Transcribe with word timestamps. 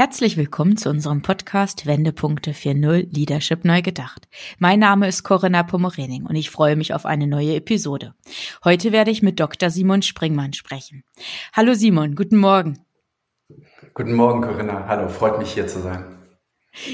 Herzlich 0.00 0.38
willkommen 0.38 0.78
zu 0.78 0.88
unserem 0.88 1.20
Podcast 1.20 1.84
Wendepunkte 1.84 2.52
4.0 2.52 3.14
Leadership 3.14 3.66
neu 3.66 3.82
gedacht. 3.82 4.28
Mein 4.58 4.78
Name 4.78 5.06
ist 5.06 5.24
Corinna 5.24 5.62
Pomorening 5.62 6.24
und 6.24 6.36
ich 6.36 6.48
freue 6.48 6.74
mich 6.74 6.94
auf 6.94 7.04
eine 7.04 7.26
neue 7.26 7.56
Episode. 7.56 8.14
Heute 8.64 8.92
werde 8.92 9.10
ich 9.10 9.20
mit 9.20 9.38
Dr. 9.38 9.68
Simon 9.68 10.00
Springmann 10.00 10.54
sprechen. 10.54 11.04
Hallo 11.52 11.74
Simon, 11.74 12.14
guten 12.14 12.38
Morgen. 12.38 12.78
Guten 13.92 14.14
Morgen 14.14 14.40
Corinna, 14.40 14.86
hallo, 14.88 15.10
freut 15.10 15.38
mich 15.38 15.52
hier 15.52 15.66
zu 15.66 15.80
sein. 15.80 16.02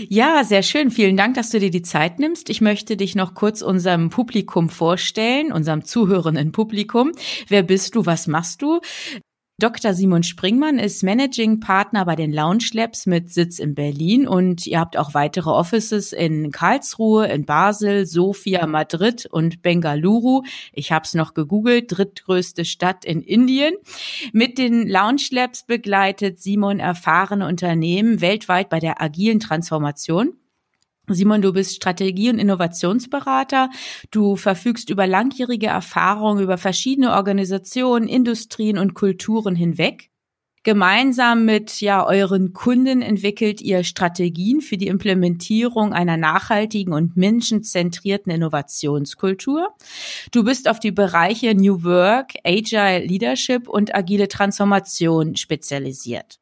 Ja, 0.08 0.42
sehr 0.42 0.64
schön. 0.64 0.90
Vielen 0.90 1.16
Dank, 1.16 1.36
dass 1.36 1.50
du 1.50 1.60
dir 1.60 1.70
die 1.70 1.82
Zeit 1.82 2.18
nimmst. 2.18 2.50
Ich 2.50 2.60
möchte 2.60 2.96
dich 2.96 3.14
noch 3.14 3.34
kurz 3.34 3.62
unserem 3.62 4.10
Publikum 4.10 4.68
vorstellen, 4.68 5.52
unserem 5.52 5.84
zuhörenden 5.84 6.50
Publikum. 6.50 7.12
Wer 7.46 7.62
bist 7.62 7.94
du? 7.94 8.04
Was 8.04 8.26
machst 8.26 8.62
du? 8.62 8.80
Dr. 9.58 9.94
Simon 9.94 10.22
Springmann 10.22 10.78
ist 10.78 11.02
Managing 11.02 11.60
Partner 11.60 12.04
bei 12.04 12.14
den 12.14 12.30
Lounge 12.30 12.68
Labs 12.74 13.06
mit 13.06 13.32
Sitz 13.32 13.58
in 13.58 13.74
Berlin 13.74 14.28
und 14.28 14.66
ihr 14.66 14.78
habt 14.78 14.98
auch 14.98 15.14
weitere 15.14 15.48
Offices 15.48 16.12
in 16.12 16.50
Karlsruhe, 16.50 17.26
in 17.28 17.46
Basel, 17.46 18.04
Sofia, 18.04 18.66
Madrid 18.66 19.24
und 19.24 19.62
Bengaluru. 19.62 20.42
Ich 20.74 20.92
habe 20.92 21.06
es 21.06 21.14
noch 21.14 21.32
gegoogelt, 21.32 21.86
drittgrößte 21.88 22.66
Stadt 22.66 23.06
in 23.06 23.22
Indien. 23.22 23.72
Mit 24.34 24.58
den 24.58 24.86
Lounge 24.86 25.28
Labs 25.30 25.64
begleitet 25.64 26.38
Simon 26.38 26.78
erfahrene 26.78 27.46
Unternehmen 27.46 28.20
weltweit 28.20 28.68
bei 28.68 28.78
der 28.78 29.00
agilen 29.00 29.40
Transformation. 29.40 30.34
Simon, 31.08 31.42
du 31.42 31.52
bist 31.52 31.76
Strategie- 31.76 32.30
und 32.30 32.38
Innovationsberater. 32.38 33.70
Du 34.10 34.36
verfügst 34.36 34.90
über 34.90 35.06
langjährige 35.06 35.68
Erfahrung 35.68 36.40
über 36.40 36.58
verschiedene 36.58 37.12
Organisationen, 37.12 38.08
Industrien 38.08 38.78
und 38.78 38.94
Kulturen 38.94 39.54
hinweg. 39.54 40.10
Gemeinsam 40.66 41.44
mit 41.44 41.80
ja 41.80 42.04
euren 42.04 42.52
Kunden 42.52 43.00
entwickelt 43.00 43.60
ihr 43.60 43.84
Strategien 43.84 44.60
für 44.60 44.76
die 44.76 44.88
Implementierung 44.88 45.92
einer 45.92 46.16
nachhaltigen 46.16 46.92
und 46.92 47.16
menschenzentrierten 47.16 48.32
Innovationskultur. 48.32 49.68
Du 50.32 50.42
bist 50.42 50.68
auf 50.68 50.80
die 50.80 50.90
Bereiche 50.90 51.54
New 51.54 51.84
Work, 51.84 52.32
Agile 52.44 53.06
Leadership 53.06 53.68
und 53.68 53.94
agile 53.94 54.26
Transformation 54.26 55.36
spezialisiert. 55.36 56.40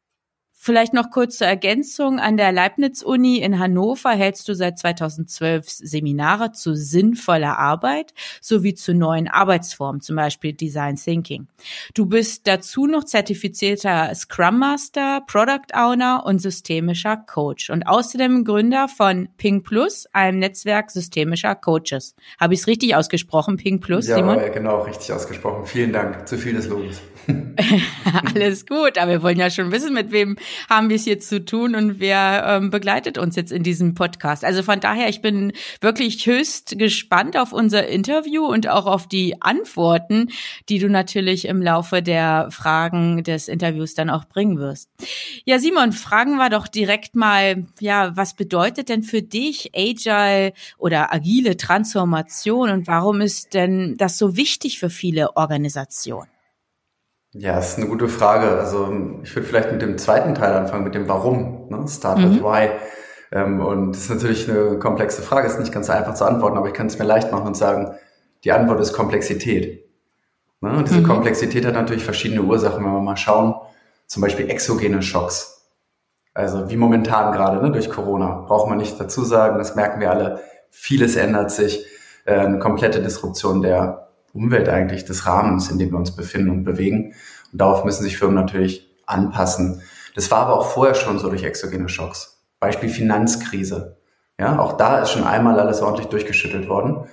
Vielleicht 0.64 0.94
noch 0.94 1.10
kurz 1.10 1.36
zur 1.36 1.46
Ergänzung. 1.46 2.18
An 2.18 2.38
der 2.38 2.50
Leibniz-Uni 2.50 3.36
in 3.36 3.58
Hannover 3.58 4.12
hältst 4.12 4.48
du 4.48 4.54
seit 4.54 4.78
2012 4.78 5.68
Seminare 5.68 6.52
zu 6.52 6.74
sinnvoller 6.74 7.58
Arbeit 7.58 8.14
sowie 8.40 8.72
zu 8.72 8.94
neuen 8.94 9.28
Arbeitsformen, 9.28 10.00
zum 10.00 10.16
Beispiel 10.16 10.54
Design 10.54 10.96
Thinking. 10.96 11.48
Du 11.92 12.06
bist 12.06 12.46
dazu 12.46 12.86
noch 12.86 13.04
zertifizierter 13.04 14.14
Scrum 14.14 14.58
Master, 14.58 15.20
Product 15.26 15.74
Owner 15.74 16.22
und 16.24 16.38
systemischer 16.38 17.18
Coach 17.18 17.68
und 17.68 17.86
außerdem 17.86 18.44
Gründer 18.44 18.88
von 18.88 19.28
Ping 19.36 19.64
Plus, 19.64 20.06
einem 20.14 20.38
Netzwerk 20.38 20.90
systemischer 20.90 21.56
Coaches. 21.56 22.14
Habe 22.40 22.54
ich 22.54 22.60
es 22.60 22.66
richtig 22.66 22.96
ausgesprochen, 22.96 23.58
Ping 23.58 23.80
Plus, 23.80 24.08
ja, 24.08 24.16
Simon? 24.16 24.38
Ja, 24.38 24.48
genau, 24.48 24.80
richtig 24.80 25.12
ausgesprochen. 25.12 25.66
Vielen 25.66 25.92
Dank. 25.92 26.26
Zu 26.26 26.38
viel 26.38 26.54
des 26.54 26.68
Lobes. 26.68 27.02
Alles 28.34 28.66
gut, 28.66 28.98
aber 28.98 29.12
wir 29.12 29.22
wollen 29.22 29.38
ja 29.38 29.50
schon 29.50 29.70
wissen, 29.72 29.92
mit 29.92 30.10
wem 30.10 30.36
haben 30.68 30.88
wir 30.88 30.96
es 30.96 31.06
jetzt 31.06 31.28
zu 31.28 31.44
tun 31.44 31.74
und 31.74 32.00
wer 32.00 32.44
ähm, 32.46 32.70
begleitet 32.70 33.18
uns 33.18 33.36
jetzt 33.36 33.52
in 33.52 33.62
diesem 33.62 33.94
Podcast. 33.94 34.44
Also 34.44 34.62
von 34.62 34.80
daher, 34.80 35.08
ich 35.08 35.22
bin 35.22 35.52
wirklich 35.80 36.26
höchst 36.26 36.78
gespannt 36.78 37.36
auf 37.36 37.52
unser 37.52 37.86
Interview 37.86 38.46
und 38.46 38.68
auch 38.68 38.86
auf 38.86 39.08
die 39.08 39.40
Antworten, 39.42 40.28
die 40.68 40.78
du 40.78 40.88
natürlich 40.88 41.46
im 41.46 41.62
Laufe 41.62 42.02
der 42.02 42.48
Fragen 42.50 43.24
des 43.24 43.48
Interviews 43.48 43.94
dann 43.94 44.10
auch 44.10 44.24
bringen 44.24 44.58
wirst. 44.58 44.90
Ja, 45.44 45.58
Simon, 45.58 45.92
fragen 45.92 46.36
wir 46.36 46.50
doch 46.50 46.68
direkt 46.68 47.16
mal, 47.16 47.66
ja, 47.80 48.16
was 48.16 48.34
bedeutet 48.34 48.88
denn 48.88 49.02
für 49.02 49.22
dich 49.22 49.70
Agile 49.74 50.52
oder 50.78 51.12
agile 51.12 51.56
Transformation 51.56 52.70
und 52.70 52.86
warum 52.86 53.20
ist 53.20 53.54
denn 53.54 53.96
das 53.96 54.18
so 54.18 54.36
wichtig 54.36 54.78
für 54.78 54.90
viele 54.90 55.36
Organisationen? 55.36 56.33
Ja, 57.34 57.56
das 57.56 57.70
ist 57.70 57.78
eine 57.78 57.88
gute 57.88 58.08
Frage. 58.08 58.58
Also 58.58 58.92
ich 59.22 59.34
würde 59.34 59.46
vielleicht 59.46 59.72
mit 59.72 59.82
dem 59.82 59.98
zweiten 59.98 60.34
Teil 60.34 60.52
anfangen, 60.52 60.84
mit 60.84 60.94
dem 60.94 61.08
Warum. 61.08 61.68
Ne? 61.68 61.86
Start 61.88 62.18
mhm. 62.18 62.36
with 62.36 62.42
Why. 62.42 62.70
Ähm, 63.32 63.60
und 63.60 63.92
das 63.92 64.02
ist 64.02 64.10
natürlich 64.10 64.48
eine 64.48 64.78
komplexe 64.78 65.20
Frage, 65.20 65.48
ist 65.48 65.58
nicht 65.58 65.72
ganz 65.72 65.90
einfach 65.90 66.14
zu 66.14 66.24
antworten, 66.24 66.56
aber 66.56 66.68
ich 66.68 66.74
kann 66.74 66.86
es 66.86 66.98
mir 66.98 67.04
leicht 67.04 67.32
machen 67.32 67.48
und 67.48 67.56
sagen, 67.56 67.96
die 68.44 68.52
Antwort 68.52 68.80
ist 68.80 68.92
Komplexität. 68.92 69.84
Ne? 70.60 70.76
Und 70.76 70.88
diese 70.88 71.00
mhm. 71.00 71.08
Komplexität 71.08 71.66
hat 71.66 71.74
natürlich 71.74 72.04
verschiedene 72.04 72.42
Ursachen, 72.42 72.84
wenn 72.84 72.92
wir 72.92 73.00
mal 73.00 73.16
schauen, 73.16 73.54
zum 74.06 74.22
Beispiel 74.22 74.48
exogene 74.48 75.02
Schocks. 75.02 75.72
Also 76.34 76.70
wie 76.70 76.76
momentan 76.76 77.32
gerade 77.32 77.60
ne, 77.60 77.72
durch 77.72 77.90
Corona, 77.90 78.44
braucht 78.46 78.68
man 78.68 78.78
nicht 78.78 79.00
dazu 79.00 79.24
sagen, 79.24 79.58
das 79.58 79.74
merken 79.74 80.00
wir 80.00 80.10
alle, 80.10 80.40
vieles 80.70 81.16
ändert 81.16 81.50
sich, 81.50 81.84
äh, 82.26 82.34
eine 82.34 82.60
komplette 82.60 83.02
Disruption 83.02 83.62
der 83.62 84.03
Umwelt 84.34 84.68
eigentlich, 84.68 85.04
des 85.04 85.26
Rahmens, 85.26 85.70
in 85.70 85.78
dem 85.78 85.92
wir 85.92 85.98
uns 85.98 86.14
befinden 86.14 86.50
und 86.50 86.64
bewegen. 86.64 87.14
Und 87.52 87.60
darauf 87.60 87.84
müssen 87.84 88.02
sich 88.02 88.18
Firmen 88.18 88.34
natürlich 88.34 88.90
anpassen. 89.06 89.82
Das 90.14 90.30
war 90.30 90.40
aber 90.40 90.58
auch 90.58 90.66
vorher 90.66 90.94
schon 90.94 91.18
so 91.18 91.30
durch 91.30 91.44
exogene 91.44 91.88
Schocks. 91.88 92.42
Beispiel 92.60 92.88
Finanzkrise. 92.88 93.96
Ja, 94.38 94.58
auch 94.58 94.76
da 94.76 94.98
ist 94.98 95.10
schon 95.10 95.24
einmal 95.24 95.60
alles 95.60 95.80
ordentlich 95.80 96.08
durchgeschüttelt 96.08 96.68
worden. 96.68 97.06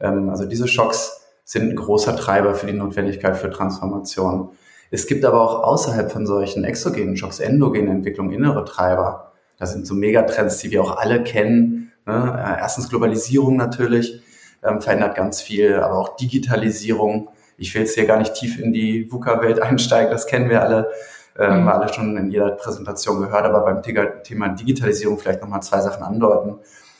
Ähm, 0.00 0.30
also 0.30 0.46
diese 0.46 0.68
Schocks 0.68 1.20
sind 1.44 1.70
ein 1.70 1.76
großer 1.76 2.16
Treiber 2.16 2.54
für 2.54 2.66
die 2.66 2.72
Notwendigkeit 2.72 3.36
für 3.36 3.50
Transformation. 3.50 4.50
Es 4.92 5.06
gibt 5.06 5.24
aber 5.24 5.40
auch 5.40 5.64
außerhalb 5.64 6.10
von 6.10 6.26
solchen 6.26 6.64
exogenen 6.64 7.16
Schocks, 7.16 7.40
endogene 7.40 7.90
Entwicklung, 7.90 8.30
innere 8.30 8.64
Treiber. 8.64 9.32
Das 9.58 9.72
sind 9.72 9.86
so 9.86 9.94
Megatrends, 9.94 10.58
die 10.58 10.70
wir 10.70 10.82
auch 10.82 10.96
alle 10.96 11.22
kennen. 11.22 11.92
Ne? 12.06 12.56
Erstens 12.60 12.88
Globalisierung 12.88 13.56
natürlich, 13.56 14.19
ähm, 14.62 14.80
verändert 14.80 15.14
ganz 15.14 15.40
viel, 15.40 15.76
aber 15.76 15.98
auch 15.98 16.16
Digitalisierung. 16.16 17.28
Ich 17.56 17.74
will 17.74 17.82
jetzt 17.82 17.94
hier 17.94 18.06
gar 18.06 18.18
nicht 18.18 18.34
tief 18.34 18.58
in 18.58 18.72
die 18.72 19.10
VUCA-Welt 19.10 19.60
einsteigen, 19.62 20.10
das 20.10 20.26
kennen 20.26 20.48
wir 20.48 20.62
alle, 20.62 20.90
äh, 21.38 21.46
mhm. 21.46 21.52
haben 21.52 21.64
wir 21.64 21.74
alle 21.74 21.92
schon 21.92 22.16
in 22.16 22.30
jeder 22.30 22.50
Präsentation 22.52 23.20
gehört, 23.20 23.44
aber 23.44 23.60
beim 23.60 23.82
Thema 23.82 24.48
Digitalisierung 24.48 25.18
vielleicht 25.18 25.40
nochmal 25.40 25.62
zwei 25.62 25.80
Sachen 25.80 26.02
andeuten. 26.02 26.58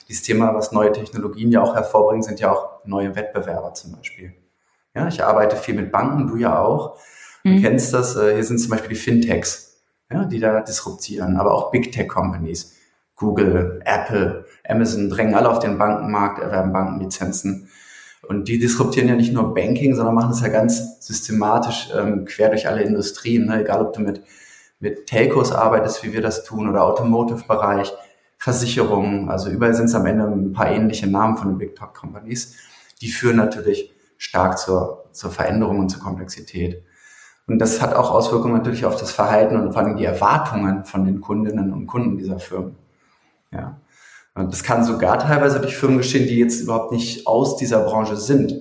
Dieses 0.09 0.25
Thema, 0.25 0.55
was 0.55 0.73
neue 0.73 0.91
Technologien 0.91 1.53
ja 1.53 1.63
auch 1.63 1.75
hervorbringen, 1.75 2.23
sind 2.23 2.41
ja 2.41 2.51
auch 2.51 2.85
neue 2.85 3.15
Wettbewerber 3.15 3.75
zum 3.75 3.93
Beispiel. 3.93 4.35
Ja, 4.95 5.07
ich 5.07 5.23
arbeite 5.23 5.57
viel 5.57 5.75
mit 5.75 5.93
Banken, 5.93 6.27
du 6.27 6.37
ja 6.37 6.61
auch. 6.61 6.99
Du 7.45 7.51
mhm. 7.51 7.63
kennst 7.63 7.95
das, 7.95 8.17
äh, 8.17 8.35
hier 8.35 8.45
sind 8.45 8.59
zum 8.59 8.71
Beispiel 8.71 8.91
die 8.91 8.97
Fintechs, 8.97 9.81
ja, 10.11 10.25
die 10.25 10.41
da 10.41 10.61
disruptieren, 10.61 11.37
aber 11.37 11.55
auch 11.55 11.71
Big 11.71 11.93
Tech 11.93 12.09
Companies. 12.09 12.77
Google, 13.21 13.83
Apple, 13.85 14.47
Amazon 14.67 15.11
drängen 15.11 15.35
alle 15.35 15.51
auf 15.51 15.59
den 15.59 15.77
Bankenmarkt, 15.77 16.43
erwerben 16.43 16.73
Bankenlizenzen. 16.73 17.69
Und 18.27 18.49
die 18.49 18.59
disruptieren 18.59 19.09
ja 19.09 19.15
nicht 19.15 19.33
nur 19.33 19.55
Banking, 19.55 19.95
sondern 19.95 20.15
machen 20.15 20.33
es 20.33 20.41
ja 20.41 20.49
ganz 20.49 21.07
systematisch 21.07 21.91
ähm, 21.97 22.25
quer 22.25 22.49
durch 22.49 22.67
alle 22.67 22.83
Industrien. 22.83 23.47
Ne? 23.47 23.61
Egal, 23.61 23.83
ob 23.83 23.93
du 23.93 24.01
mit, 24.01 24.23
mit 24.79 25.07
Telcos 25.07 25.53
arbeitest, 25.53 26.03
wie 26.03 26.15
wir 26.15 26.23
das 26.23 26.45
tun, 26.45 26.69
oder 26.69 26.85
Automotive-Bereich, 26.85 27.93
Versicherungen. 28.39 29.29
Also 29.29 29.51
überall 29.51 29.75
sind 29.75 29.87
es 29.87 29.95
am 29.95 30.07
Ende 30.07 30.25
ein 30.25 30.55
paar 30.55 30.71
ähnliche 30.71 31.07
Namen 31.07 31.37
von 31.37 31.49
den 31.49 31.59
Big 31.59 31.77
Tech 31.77 31.93
Companies. 31.93 32.57
Die 33.03 33.11
führen 33.11 33.37
natürlich 33.37 33.93
stark 34.17 34.59
zur, 34.59 35.05
zur 35.13 35.31
Veränderung 35.31 35.79
und 35.79 35.91
zur 35.91 36.03
Komplexität. 36.03 36.83
Und 37.47 37.59
das 37.59 37.83
hat 37.83 37.95
auch 37.95 38.11
Auswirkungen 38.11 38.55
natürlich 38.55 38.87
auf 38.87 38.97
das 38.97 39.13
Verhalten 39.13 39.57
und 39.57 39.73
vor 39.73 39.83
allem 39.83 39.97
die 39.97 40.07
Erwartungen 40.07 40.87
von 40.87 41.05
den 41.05 41.21
Kundinnen 41.21 41.73
und 41.75 41.87
Kunden 41.87 42.17
dieser 42.17 42.39
Firmen. 42.39 42.77
Ja. 43.53 43.81
Und 44.35 44.53
das 44.53 44.63
kann 44.63 44.85
sogar 44.85 45.19
teilweise 45.19 45.61
durch 45.61 45.77
Firmen 45.77 45.99
geschehen, 45.99 46.27
die 46.27 46.39
jetzt 46.39 46.61
überhaupt 46.61 46.93
nicht 46.93 47.27
aus 47.27 47.57
dieser 47.57 47.81
Branche 47.81 48.17
sind. 48.17 48.55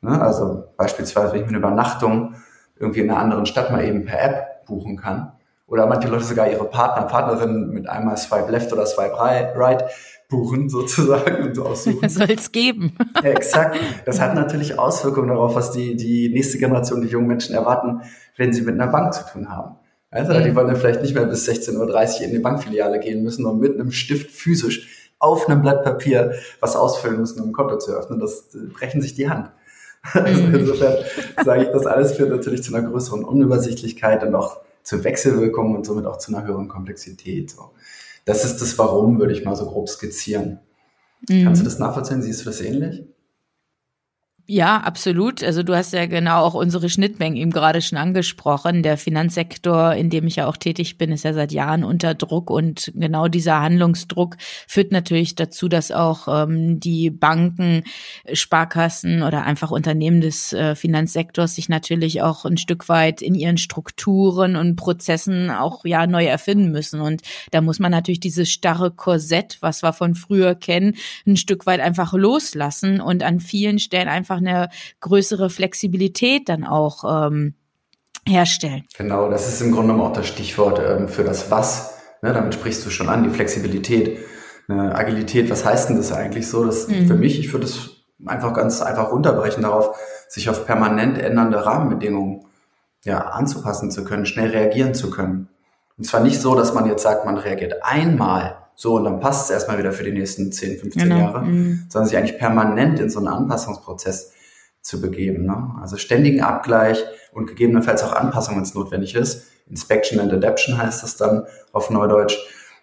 Ne? 0.00 0.20
Also 0.20 0.64
beispielsweise, 0.76 1.32
wenn 1.32 1.40
ich 1.40 1.46
mir 1.46 1.50
eine 1.50 1.58
Übernachtung 1.58 2.34
irgendwie 2.78 3.00
in 3.00 3.10
einer 3.10 3.20
anderen 3.20 3.46
Stadt 3.46 3.70
mal 3.70 3.84
eben 3.84 4.04
per 4.04 4.22
App 4.22 4.66
buchen 4.66 4.96
kann. 4.96 5.32
Oder 5.66 5.86
manche 5.86 6.08
Leute 6.08 6.24
sogar 6.24 6.50
ihre 6.50 6.64
Partner, 6.64 7.06
Partnerinnen 7.06 7.70
mit 7.70 7.88
einmal 7.88 8.16
Swipe 8.16 8.50
Left 8.50 8.72
oder 8.72 8.86
Swipe 8.86 9.14
Right 9.16 9.84
buchen 10.28 10.68
sozusagen 10.68 11.44
und 11.44 11.58
aussuchen. 11.58 12.08
Soll 12.08 12.30
es 12.30 12.50
geben. 12.50 12.96
Ja, 13.22 13.30
exakt. 13.30 13.76
Das 14.06 14.20
hat 14.20 14.34
natürlich 14.34 14.78
Auswirkungen 14.78 15.28
darauf, 15.28 15.54
was 15.54 15.70
die, 15.72 15.96
die 15.96 16.30
nächste 16.30 16.58
Generation, 16.58 17.02
die 17.02 17.08
jungen 17.08 17.28
Menschen 17.28 17.54
erwarten, 17.54 18.00
wenn 18.36 18.52
sie 18.52 18.62
mit 18.62 18.80
einer 18.80 18.90
Bank 18.90 19.12
zu 19.12 19.24
tun 19.30 19.48
haben. 19.50 19.76
Also 20.10 20.32
die 20.40 20.54
wollen 20.56 20.66
dann 20.66 20.76
vielleicht 20.76 21.02
nicht 21.02 21.14
mehr 21.14 21.24
bis 21.24 21.48
16.30 21.48 21.76
Uhr 22.18 22.22
in 22.22 22.32
die 22.32 22.38
Bankfiliale 22.40 22.98
gehen 22.98 23.22
müssen 23.22 23.46
und 23.46 23.60
mit 23.60 23.74
einem 23.74 23.92
Stift 23.92 24.30
physisch 24.30 25.10
auf 25.20 25.48
einem 25.48 25.62
Blatt 25.62 25.84
Papier 25.84 26.34
was 26.60 26.74
ausfüllen 26.74 27.20
müssen, 27.20 27.40
um 27.40 27.50
ein 27.50 27.52
Konto 27.52 27.78
zu 27.78 27.92
öffnen. 27.92 28.18
Das 28.18 28.54
äh, 28.54 28.66
brechen 28.72 29.00
sich 29.02 29.14
die 29.14 29.28
Hand. 29.28 29.50
Also 30.14 30.44
mhm. 30.44 30.54
insofern 30.54 30.96
sage 31.44 31.64
ich, 31.64 31.68
das 31.72 31.84
alles 31.84 32.12
führt 32.12 32.30
natürlich 32.30 32.62
zu 32.62 32.74
einer 32.74 32.88
größeren 32.88 33.22
Unübersichtlichkeit 33.22 34.24
und 34.24 34.34
auch 34.34 34.62
zu 34.82 35.04
Wechselwirkungen 35.04 35.76
und 35.76 35.84
somit 35.84 36.06
auch 36.06 36.16
zu 36.16 36.34
einer 36.34 36.46
höheren 36.46 36.68
Komplexität. 36.68 37.50
So. 37.50 37.72
Das 38.24 38.46
ist 38.46 38.62
das 38.62 38.78
Warum, 38.78 39.18
würde 39.18 39.34
ich 39.34 39.44
mal 39.44 39.56
so 39.56 39.66
grob 39.66 39.90
skizzieren. 39.90 40.60
Mhm. 41.28 41.44
Kannst 41.44 41.60
du 41.60 41.66
das 41.66 41.78
nachvollziehen? 41.78 42.22
Siehst 42.22 42.40
du 42.40 42.44
das 42.46 42.62
ähnlich? 42.62 43.04
Ja, 44.46 44.78
absolut. 44.78 45.44
Also 45.44 45.62
du 45.62 45.76
hast 45.76 45.92
ja 45.92 46.06
genau 46.06 46.42
auch 46.42 46.54
unsere 46.54 46.88
Schnittmengen 46.88 47.36
eben 47.36 47.52
gerade 47.52 47.80
schon 47.80 47.98
angesprochen. 47.98 48.82
Der 48.82 48.98
Finanzsektor, 48.98 49.94
in 49.94 50.10
dem 50.10 50.26
ich 50.26 50.36
ja 50.36 50.48
auch 50.48 50.56
tätig 50.56 50.98
bin, 50.98 51.12
ist 51.12 51.22
ja 51.22 51.32
seit 51.32 51.52
Jahren 51.52 51.84
unter 51.84 52.14
Druck 52.14 52.50
und 52.50 52.90
genau 52.96 53.28
dieser 53.28 53.60
Handlungsdruck 53.60 54.36
führt 54.66 54.90
natürlich 54.90 55.36
dazu, 55.36 55.68
dass 55.68 55.92
auch 55.92 56.26
ähm, 56.26 56.80
die 56.80 57.10
Banken, 57.10 57.84
Sparkassen 58.32 59.22
oder 59.22 59.44
einfach 59.44 59.70
Unternehmen 59.70 60.20
des 60.20 60.52
äh, 60.52 60.74
Finanzsektors 60.74 61.54
sich 61.54 61.68
natürlich 61.68 62.20
auch 62.20 62.44
ein 62.44 62.56
Stück 62.56 62.88
weit 62.88 63.22
in 63.22 63.36
ihren 63.36 63.56
Strukturen 63.56 64.56
und 64.56 64.74
Prozessen 64.74 65.50
auch 65.50 65.84
ja 65.84 66.08
neu 66.08 66.24
erfinden 66.24 66.72
müssen. 66.72 67.00
Und 67.00 67.22
da 67.52 67.60
muss 67.60 67.78
man 67.78 67.92
natürlich 67.92 68.20
dieses 68.20 68.50
starre 68.50 68.90
Korsett, 68.90 69.58
was 69.60 69.84
wir 69.84 69.92
von 69.92 70.16
früher 70.16 70.56
kennen, 70.56 70.96
ein 71.24 71.36
Stück 71.36 71.66
weit 71.66 71.78
einfach 71.78 72.14
loslassen 72.14 73.00
und 73.00 73.22
an 73.22 73.38
vielen 73.38 73.78
Stellen 73.78 74.08
einfach 74.08 74.39
eine 74.40 74.68
größere 75.00 75.50
Flexibilität 75.50 76.48
dann 76.48 76.64
auch 76.64 77.26
ähm, 77.26 77.54
herstellen. 78.26 78.84
Genau, 78.96 79.30
das 79.30 79.48
ist 79.48 79.60
im 79.60 79.72
Grunde 79.72 79.94
auch 79.94 80.12
das 80.12 80.26
Stichwort 80.26 80.80
ähm, 80.80 81.08
für 81.08 81.24
das 81.24 81.50
Was. 81.50 81.94
Ne, 82.22 82.32
damit 82.32 82.54
sprichst 82.54 82.84
du 82.84 82.90
schon 82.90 83.08
an, 83.08 83.22
die 83.22 83.30
Flexibilität. 83.30 84.18
Eine 84.68 84.94
Agilität, 84.94 85.50
was 85.50 85.64
heißt 85.64 85.88
denn 85.88 85.96
das 85.96 86.12
eigentlich 86.12 86.48
so? 86.48 86.64
Das 86.64 86.86
mhm. 86.86 87.08
für 87.08 87.14
mich, 87.14 87.38
ich 87.38 87.52
würde 87.52 87.66
es 87.66 87.90
einfach 88.26 88.52
ganz 88.52 88.82
einfach 88.82 89.10
runterbrechen 89.10 89.62
darauf, 89.62 89.96
sich 90.28 90.48
auf 90.48 90.66
permanent 90.66 91.18
ändernde 91.18 91.64
Rahmenbedingungen 91.64 92.46
ja, 93.04 93.18
anzupassen 93.18 93.90
zu 93.90 94.04
können, 94.04 94.26
schnell 94.26 94.50
reagieren 94.50 94.94
zu 94.94 95.10
können. 95.10 95.48
Und 95.96 96.04
zwar 96.04 96.20
nicht 96.20 96.40
so, 96.40 96.54
dass 96.54 96.74
man 96.74 96.86
jetzt 96.86 97.02
sagt, 97.02 97.24
man 97.24 97.38
reagiert 97.38 97.82
einmal 97.82 98.58
so, 98.80 98.94
und 98.94 99.04
dann 99.04 99.20
passt 99.20 99.44
es 99.44 99.50
erstmal 99.50 99.76
wieder 99.76 99.92
für 99.92 100.04
die 100.04 100.12
nächsten 100.12 100.52
10, 100.52 100.78
15 100.78 101.02
genau. 101.02 101.18
Jahre, 101.18 101.42
mhm. 101.42 101.84
sondern 101.90 102.08
sich 102.08 102.16
eigentlich 102.16 102.38
permanent 102.38 102.98
in 102.98 103.10
so 103.10 103.18
einen 103.18 103.28
Anpassungsprozess 103.28 104.32
zu 104.80 105.02
begeben. 105.02 105.44
Ne? 105.44 105.74
Also 105.82 105.98
ständigen 105.98 106.40
Abgleich 106.40 107.04
und 107.34 107.44
gegebenenfalls 107.44 108.02
auch 108.02 108.14
Anpassung, 108.14 108.56
wenn 108.56 108.62
es 108.62 108.74
notwendig 108.74 109.14
ist. 109.14 109.48
Inspection 109.68 110.18
and 110.18 110.32
Adaption 110.32 110.78
heißt 110.78 111.02
das 111.02 111.18
dann 111.18 111.44
auf 111.72 111.90
Neudeutsch. 111.90 112.38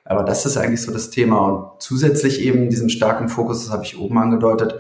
Aber 0.06 0.22
das 0.22 0.46
ist 0.46 0.56
eigentlich 0.56 0.84
so 0.84 0.92
das 0.92 1.10
Thema. 1.10 1.48
Und 1.48 1.82
zusätzlich 1.82 2.42
eben 2.42 2.70
diesen 2.70 2.92
starken 2.92 3.28
Fokus, 3.28 3.64
das 3.64 3.74
habe 3.74 3.84
ich 3.84 3.98
oben 3.98 4.20
angedeutet, 4.20 4.80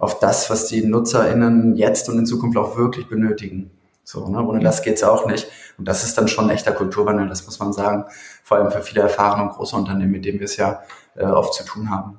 auf 0.00 0.18
das, 0.18 0.50
was 0.50 0.66
die 0.66 0.84
NutzerInnen 0.84 1.76
jetzt 1.76 2.08
und 2.08 2.18
in 2.18 2.26
Zukunft 2.26 2.58
auch 2.58 2.76
wirklich 2.76 3.08
benötigen. 3.08 3.70
So, 4.02 4.26
ne? 4.26 4.42
Ohne 4.42 4.60
das 4.60 4.82
geht's 4.82 5.04
auch 5.04 5.26
nicht. 5.26 5.48
Und 5.76 5.86
das 5.86 6.02
ist 6.02 6.16
dann 6.16 6.28
schon 6.28 6.46
ein 6.46 6.50
echter 6.50 6.72
Kulturwandel, 6.72 7.28
das 7.28 7.44
muss 7.44 7.58
man 7.58 7.74
sagen. 7.74 8.06
Vor 8.48 8.56
allem 8.56 8.72
für 8.72 8.80
viele 8.80 9.02
erfahrene 9.02 9.42
und 9.42 9.50
große 9.50 9.76
Unternehmen, 9.76 10.10
mit 10.10 10.24
denen 10.24 10.38
wir 10.38 10.46
es 10.46 10.56
ja 10.56 10.82
äh, 11.16 11.26
oft 11.26 11.52
zu 11.52 11.66
tun 11.66 11.90
haben. 11.90 12.18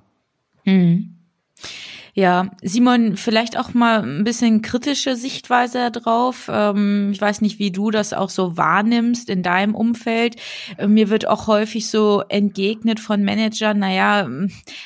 Mhm. 0.63 1.15
Ja, 2.15 2.49
Simon, 2.63 3.17
vielleicht 3.17 3.57
auch 3.57 3.73
mal 3.73 4.01
ein 4.01 4.23
bisschen 4.23 4.61
kritische 4.61 5.15
Sichtweise 5.15 5.91
darauf. 5.91 6.49
Ähm, 6.51 7.11
ich 7.13 7.21
weiß 7.21 7.41
nicht, 7.41 7.59
wie 7.59 7.71
du 7.71 7.91
das 7.91 8.13
auch 8.13 8.29
so 8.29 8.57
wahrnimmst 8.57 9.29
in 9.29 9.43
deinem 9.43 9.75
Umfeld. 9.75 10.35
Äh, 10.77 10.87
mir 10.87 11.09
wird 11.09 11.27
auch 11.27 11.47
häufig 11.47 11.87
so 11.87 12.23
entgegnet 12.27 12.99
von 12.99 13.23
Managern, 13.23 13.79
naja, 13.79 14.27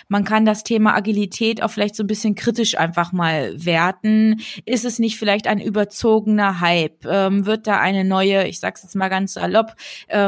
man 0.10 0.24
kann 0.26 0.46
das 0.46 0.64
Thema 0.64 0.96
Agilität 0.96 1.64
auch 1.64 1.70
vielleicht 1.72 1.96
so 1.96 2.04
ein 2.04 2.08
bisschen 2.08 2.36
kritisch 2.36 2.78
einfach 2.78 3.14
mal 3.14 3.54
werten. 3.64 4.42
Ist 4.66 4.84
es 4.84 5.00
nicht 5.00 5.18
vielleicht 5.18 5.48
ein 5.48 5.60
überzogener 5.60 6.60
Hype? 6.60 7.06
Ähm, 7.06 7.46
wird 7.46 7.68
da 7.68 7.80
eine 7.80 8.04
neue, 8.04 8.48
ich 8.48 8.60
sag's 8.60 8.84
jetzt 8.84 8.96
mal 8.96 9.10
ganz 9.10 9.34
salopp, 9.34 9.76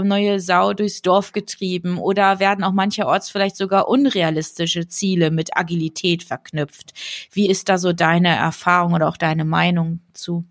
neue 0.03 0.39
Sau 0.39 0.73
durchs 0.73 1.01
Dorf 1.01 1.31
getrieben? 1.31 1.97
Oder 1.97 2.39
werden 2.39 2.63
auch 2.63 2.71
mancherorts 2.71 3.29
vielleicht 3.29 3.57
sogar 3.57 3.87
unrealistische 3.87 4.87
Ziele 4.87 5.31
mit 5.31 5.55
Agilität 5.57 6.23
verknüpft? 6.23 6.84
Wie 7.31 7.49
ist 7.49 7.69
da 7.69 7.77
so 7.77 7.93
deine 7.93 8.35
Erfahrung 8.35 8.93
oder 8.93 9.07
auch 9.07 9.17
deine 9.17 9.45
Meinung 9.45 9.99
zu? 10.13 10.45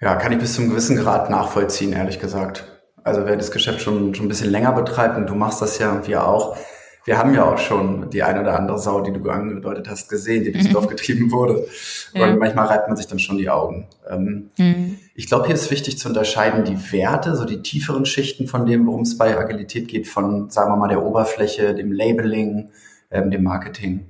Ja, 0.00 0.16
kann 0.16 0.32
ich 0.32 0.38
bis 0.38 0.54
zum 0.54 0.68
gewissen 0.68 0.96
Grad 0.96 1.30
nachvollziehen, 1.30 1.92
ehrlich 1.92 2.18
gesagt. 2.18 2.64
Also 3.04 3.24
wer 3.24 3.36
das 3.36 3.50
Geschäft 3.50 3.80
schon, 3.80 4.14
schon 4.14 4.26
ein 4.26 4.28
bisschen 4.28 4.50
länger 4.50 4.72
betreibt 4.72 5.16
und 5.16 5.28
du 5.28 5.34
machst 5.34 5.62
das 5.62 5.78
ja 5.78 5.92
und 5.92 6.08
wir 6.08 6.26
auch, 6.26 6.56
wir 7.04 7.18
haben 7.18 7.34
ja 7.34 7.44
auch 7.44 7.58
schon 7.58 8.10
die 8.10 8.22
eine 8.22 8.42
oder 8.42 8.58
andere 8.58 8.78
Sau, 8.78 9.00
die 9.00 9.12
du 9.12 9.28
angedeutet 9.28 9.88
hast, 9.88 10.08
gesehen, 10.08 10.44
die 10.44 10.52
durchs 10.52 10.70
Dorf 10.70 10.86
getrieben 10.86 11.32
wurde. 11.32 11.66
Ja. 12.14 12.26
Und 12.26 12.38
manchmal 12.38 12.66
reibt 12.66 12.88
man 12.88 12.96
sich 12.96 13.06
dann 13.06 13.18
schon 13.18 13.38
die 13.38 13.50
Augen. 13.50 13.88
Ähm, 14.08 14.50
mhm. 14.56 14.98
Ich 15.14 15.26
glaube, 15.26 15.46
hier 15.46 15.54
ist 15.54 15.70
wichtig 15.70 15.98
zu 15.98 16.08
unterscheiden, 16.08 16.64
die 16.64 16.92
Werte, 16.92 17.34
so 17.34 17.44
die 17.44 17.62
tieferen 17.62 18.06
Schichten 18.06 18.46
von 18.46 18.66
dem, 18.66 18.86
worum 18.86 19.02
es 19.02 19.18
bei 19.18 19.36
Agilität 19.36 19.88
geht, 19.88 20.06
von, 20.06 20.50
sagen 20.50 20.70
wir 20.70 20.76
mal, 20.76 20.88
der 20.88 21.02
Oberfläche, 21.02 21.74
dem 21.74 21.92
Labeling, 21.92 22.70
ähm, 23.10 23.30
dem 23.30 23.42
Marketing. 23.42 24.06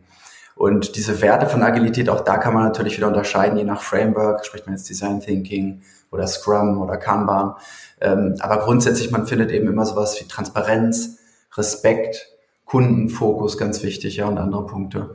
Und 0.54 0.96
diese 0.96 1.20
Werte 1.22 1.46
von 1.46 1.62
Agilität, 1.62 2.08
auch 2.08 2.20
da 2.20 2.36
kann 2.38 2.54
man 2.54 2.64
natürlich 2.64 2.96
wieder 2.96 3.08
unterscheiden, 3.08 3.58
je 3.58 3.64
nach 3.64 3.82
Framework, 3.82 4.44
spricht 4.44 4.66
man 4.66 4.76
jetzt 4.76 4.88
Design 4.88 5.20
Thinking 5.20 5.82
oder 6.10 6.26
Scrum 6.26 6.80
oder 6.80 6.96
Kanban. 6.96 7.54
Ähm, 8.00 8.36
aber 8.40 8.58
grundsätzlich, 8.58 9.10
man 9.10 9.26
findet 9.26 9.50
eben 9.50 9.66
immer 9.68 9.86
sowas 9.86 10.20
wie 10.20 10.28
Transparenz, 10.28 11.18
Respekt, 11.56 12.28
Kundenfokus, 12.64 13.58
ganz 13.58 13.82
wichtig, 13.82 14.16
ja, 14.16 14.26
und 14.26 14.38
andere 14.38 14.66
Punkte. 14.66 15.14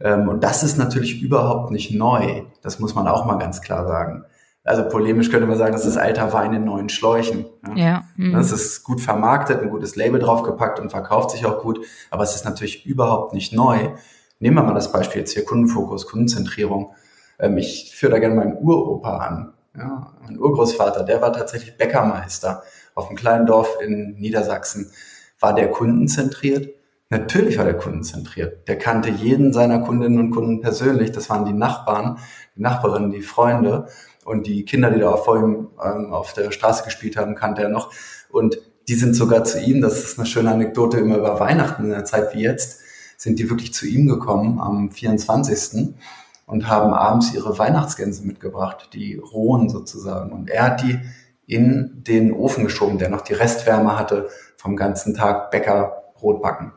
Ähm, 0.00 0.28
und 0.28 0.42
das 0.42 0.62
ist 0.62 0.78
natürlich 0.78 1.22
überhaupt 1.22 1.70
nicht 1.70 1.92
neu. 1.94 2.42
Das 2.62 2.78
muss 2.78 2.94
man 2.94 3.06
auch 3.06 3.26
mal 3.26 3.38
ganz 3.38 3.60
klar 3.60 3.86
sagen. 3.86 4.24
Also 4.64 4.86
polemisch 4.88 5.30
könnte 5.30 5.46
man 5.46 5.56
sagen, 5.56 5.72
das 5.72 5.86
ist 5.86 5.96
alter 5.96 6.32
Wein 6.32 6.52
in 6.52 6.64
neuen 6.64 6.88
Schläuchen. 6.88 7.46
Ja. 7.68 7.76
ja 7.76 8.02
mhm. 8.16 8.32
Das 8.34 8.52
ist 8.52 8.84
gut 8.84 9.00
vermarktet, 9.00 9.62
ein 9.62 9.70
gutes 9.70 9.96
Label 9.96 10.20
draufgepackt 10.20 10.78
und 10.78 10.90
verkauft 10.90 11.30
sich 11.30 11.46
auch 11.46 11.62
gut. 11.62 11.84
Aber 12.10 12.22
es 12.22 12.34
ist 12.34 12.44
natürlich 12.44 12.84
überhaupt 12.86 13.32
nicht 13.32 13.52
neu. 13.52 13.90
Nehmen 14.40 14.56
wir 14.56 14.62
mal 14.62 14.74
das 14.74 14.90
Beispiel 14.90 15.20
jetzt 15.20 15.34
hier 15.34 15.44
Kundenfokus, 15.44 16.06
Kundenzentrierung. 16.06 16.94
Ähm, 17.38 17.58
ich 17.58 17.94
führe 17.94 18.12
da 18.12 18.18
gerne 18.18 18.34
meinen 18.34 18.56
Uropa 18.56 19.18
an. 19.18 19.52
Ja, 19.76 20.14
mein 20.22 20.38
Urgroßvater, 20.38 21.04
der 21.04 21.20
war 21.20 21.32
tatsächlich 21.32 21.76
Bäckermeister 21.76 22.62
auf 22.94 23.08
einem 23.08 23.16
kleinen 23.16 23.46
Dorf 23.46 23.76
in 23.80 24.16
Niedersachsen. 24.18 24.90
War 25.38 25.54
der 25.54 25.70
kundenzentriert? 25.70 26.74
Natürlich 27.10 27.58
war 27.58 27.66
der 27.66 27.76
kundenzentriert. 27.76 28.66
Der 28.66 28.78
kannte 28.78 29.10
jeden 29.10 29.52
seiner 29.52 29.80
Kundinnen 29.80 30.18
und 30.18 30.30
Kunden 30.30 30.60
persönlich. 30.60 31.12
Das 31.12 31.28
waren 31.28 31.44
die 31.44 31.52
Nachbarn, 31.52 32.18
die 32.56 32.62
Nachbarinnen, 32.62 33.10
die 33.10 33.22
Freunde 33.22 33.88
und 34.24 34.46
die 34.46 34.64
Kinder, 34.64 34.90
die 34.90 35.00
da 35.00 35.16
vor 35.16 35.36
ihm 35.38 35.68
ähm, 35.84 36.12
auf 36.14 36.32
der 36.32 36.50
Straße 36.50 36.84
gespielt 36.84 37.16
haben, 37.18 37.34
kannte 37.34 37.62
er 37.62 37.68
noch. 37.68 37.92
Und 38.30 38.58
die 38.88 38.94
sind 38.94 39.14
sogar 39.14 39.44
zu 39.44 39.60
ihm, 39.60 39.82
das 39.82 40.02
ist 40.02 40.18
eine 40.18 40.26
schöne 40.26 40.50
Anekdote, 40.50 40.98
immer 40.98 41.18
über 41.18 41.38
Weihnachten 41.38 41.84
in 41.84 41.92
einer 41.92 42.04
Zeit 42.04 42.34
wie 42.34 42.40
jetzt, 42.40 42.80
sind 43.20 43.38
die 43.38 43.50
wirklich 43.50 43.74
zu 43.74 43.86
ihm 43.86 44.06
gekommen 44.06 44.58
am 44.58 44.90
24. 44.90 45.94
und 46.46 46.68
haben 46.68 46.94
abends 46.94 47.34
ihre 47.34 47.58
Weihnachtsgänse 47.58 48.26
mitgebracht, 48.26 48.88
die 48.94 49.16
rohen 49.16 49.68
sozusagen. 49.68 50.32
Und 50.32 50.48
er 50.48 50.62
hat 50.62 50.82
die 50.82 50.98
in 51.46 52.02
den 52.02 52.32
Ofen 52.32 52.64
geschoben, 52.64 52.96
der 52.96 53.10
noch 53.10 53.20
die 53.20 53.34
Restwärme 53.34 53.98
hatte 53.98 54.30
vom 54.56 54.74
ganzen 54.74 55.12
Tag 55.12 55.50
Bäcker 55.50 56.12
Brotbacken. 56.14 56.72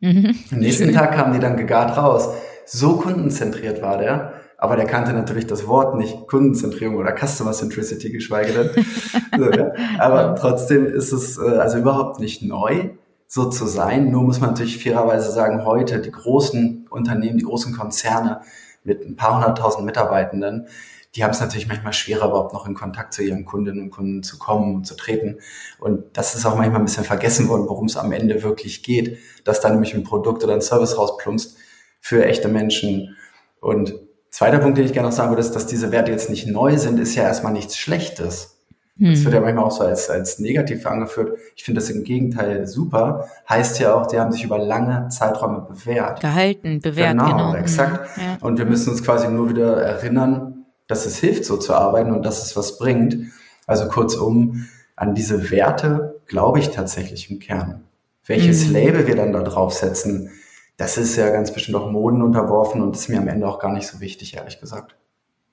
Mhm. 0.00 0.34
Am 0.50 0.58
nächsten 0.60 0.94
Tag 0.94 1.12
kamen 1.12 1.34
die 1.34 1.40
dann 1.40 1.58
gegart 1.58 1.94
raus. 1.98 2.30
So 2.64 2.96
kundenzentriert 2.96 3.82
war 3.82 3.98
der, 3.98 4.32
aber 4.56 4.76
der 4.76 4.86
kannte 4.86 5.12
natürlich 5.12 5.46
das 5.46 5.66
Wort 5.66 5.94
nicht, 5.96 6.26
Kundenzentrierung 6.26 6.96
oder 6.96 7.14
Customer 7.14 7.52
Centricity, 7.52 8.08
geschweige 8.08 8.52
denn. 8.54 8.86
so, 9.36 9.50
ja. 9.50 9.72
Aber 9.98 10.36
trotzdem 10.36 10.86
ist 10.86 11.12
es 11.12 11.36
äh, 11.36 11.42
also 11.42 11.76
überhaupt 11.76 12.18
nicht 12.18 12.42
neu 12.42 12.92
so 13.26 13.50
zu 13.50 13.66
sein. 13.66 14.10
Nur 14.10 14.22
muss 14.22 14.40
man 14.40 14.50
natürlich 14.50 14.82
fairerweise 14.82 15.30
sagen, 15.30 15.64
heute 15.64 16.00
die 16.00 16.10
großen 16.10 16.86
Unternehmen, 16.90 17.38
die 17.38 17.44
großen 17.44 17.76
Konzerne 17.76 18.40
mit 18.84 19.04
ein 19.04 19.16
paar 19.16 19.34
hunderttausend 19.34 19.84
Mitarbeitenden, 19.84 20.68
die 21.16 21.24
haben 21.24 21.30
es 21.30 21.40
natürlich 21.40 21.66
manchmal 21.66 21.94
schwerer, 21.94 22.26
überhaupt 22.28 22.52
noch 22.52 22.66
in 22.66 22.74
Kontakt 22.74 23.14
zu 23.14 23.22
ihren 23.22 23.46
Kundinnen 23.46 23.84
und 23.84 23.90
Kunden 23.90 24.22
zu 24.22 24.38
kommen 24.38 24.76
und 24.76 24.86
zu 24.86 24.96
treten. 24.96 25.38
Und 25.78 26.04
das 26.12 26.34
ist 26.34 26.44
auch 26.44 26.56
manchmal 26.56 26.80
ein 26.80 26.84
bisschen 26.84 27.04
vergessen 27.04 27.48
worden, 27.48 27.68
worum 27.68 27.86
es 27.86 27.96
am 27.96 28.12
Ende 28.12 28.42
wirklich 28.42 28.82
geht, 28.82 29.18
dass 29.44 29.60
da 29.60 29.70
nämlich 29.70 29.94
ein 29.94 30.04
Produkt 30.04 30.44
oder 30.44 30.52
ein 30.52 30.60
Service 30.60 30.98
rausplumpst 30.98 31.56
für 32.00 32.26
echte 32.26 32.48
Menschen. 32.48 33.16
Und 33.60 33.94
zweiter 34.30 34.58
Punkt, 34.58 34.76
den 34.76 34.84
ich 34.84 34.92
gerne 34.92 35.08
noch 35.08 35.16
sagen 35.16 35.30
würde, 35.30 35.40
ist, 35.40 35.52
dass 35.52 35.66
diese 35.66 35.90
Werte 35.90 36.12
jetzt 36.12 36.28
nicht 36.28 36.46
neu 36.46 36.76
sind, 36.76 37.00
ist 37.00 37.14
ja 37.14 37.22
erstmal 37.22 37.52
nichts 37.52 37.78
Schlechtes. 37.78 38.55
Das 38.98 39.24
wird 39.24 39.34
ja 39.34 39.40
hm. 39.40 39.44
manchmal 39.44 39.64
auch 39.64 39.72
so 39.72 39.84
als, 39.84 40.08
als 40.08 40.38
negativ 40.38 40.86
angeführt. 40.86 41.38
Ich 41.54 41.64
finde 41.64 41.80
das 41.80 41.90
im 41.90 42.02
Gegenteil 42.02 42.66
super. 42.66 43.28
Heißt 43.48 43.78
ja 43.78 43.94
auch, 43.94 44.06
die 44.06 44.18
haben 44.18 44.32
sich 44.32 44.44
über 44.44 44.58
lange 44.58 45.08
Zeiträume 45.10 45.66
bewährt. 45.68 46.20
Gehalten, 46.20 46.80
bewährt, 46.80 47.10
genau. 47.10 47.26
Genau, 47.26 47.54
exakt. 47.54 48.08
Ja. 48.16 48.38
Und 48.40 48.58
wir 48.58 48.64
müssen 48.64 48.90
uns 48.90 49.04
quasi 49.04 49.28
nur 49.28 49.50
wieder 49.50 49.82
erinnern, 49.82 50.64
dass 50.86 51.04
es 51.04 51.18
hilft, 51.18 51.44
so 51.44 51.58
zu 51.58 51.74
arbeiten 51.74 52.10
und 52.12 52.24
dass 52.24 52.42
es 52.42 52.56
was 52.56 52.78
bringt. 52.78 53.18
Also 53.66 53.86
kurzum, 53.88 54.66
an 54.94 55.14
diese 55.14 55.50
Werte 55.50 56.20
glaube 56.26 56.58
ich 56.58 56.70
tatsächlich 56.70 57.30
im 57.30 57.38
Kern. 57.38 57.82
Welches 58.24 58.66
mhm. 58.66 58.72
Label 58.72 59.06
wir 59.06 59.16
dann 59.16 59.32
da 59.32 59.42
draufsetzen, 59.42 60.30
das 60.78 60.96
ist 60.96 61.16
ja 61.16 61.28
ganz 61.30 61.52
bestimmt 61.52 61.76
auch 61.76 61.90
Moden 61.90 62.22
unterworfen 62.22 62.80
und 62.80 62.96
ist 62.96 63.08
mir 63.08 63.18
am 63.18 63.28
Ende 63.28 63.46
auch 63.46 63.58
gar 63.58 63.72
nicht 63.72 63.86
so 63.86 64.00
wichtig, 64.00 64.36
ehrlich 64.36 64.58
gesagt. 64.58 64.96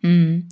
Hm. 0.03 0.50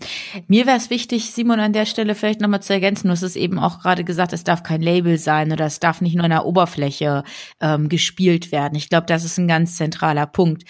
Mir 0.48 0.66
wäre 0.66 0.78
es 0.78 0.90
wichtig, 0.90 1.32
Simon, 1.32 1.60
an 1.60 1.74
der 1.74 1.86
Stelle 1.86 2.16
vielleicht 2.16 2.40
nochmal 2.40 2.62
zu 2.62 2.72
ergänzen. 2.72 3.08
Du 3.08 3.12
hast 3.12 3.22
es 3.22 3.36
eben 3.36 3.60
auch 3.60 3.80
gerade 3.80 4.06
gesagt, 4.06 4.32
es 4.32 4.46
darf 4.46 4.64
kein 4.64 4.82
Label 4.82 5.18
sein 5.18 5.52
oder 5.52 5.66
es 5.66 5.82
darf 5.82 6.00
nicht 6.00 6.16
nur 6.16 6.24
in 6.24 6.32
der 6.32 6.46
Oberfläche 6.46 7.26
ähm, 7.60 7.90
gespielt 7.90 8.54
werden. 8.54 8.76
Ich 8.76 8.88
glaube, 8.88 9.08
das 9.08 9.26
ist 9.26 9.38
ein 9.38 9.50
ganz 9.50 9.76
zentraler 9.76 10.26
Punkt. 10.26 10.64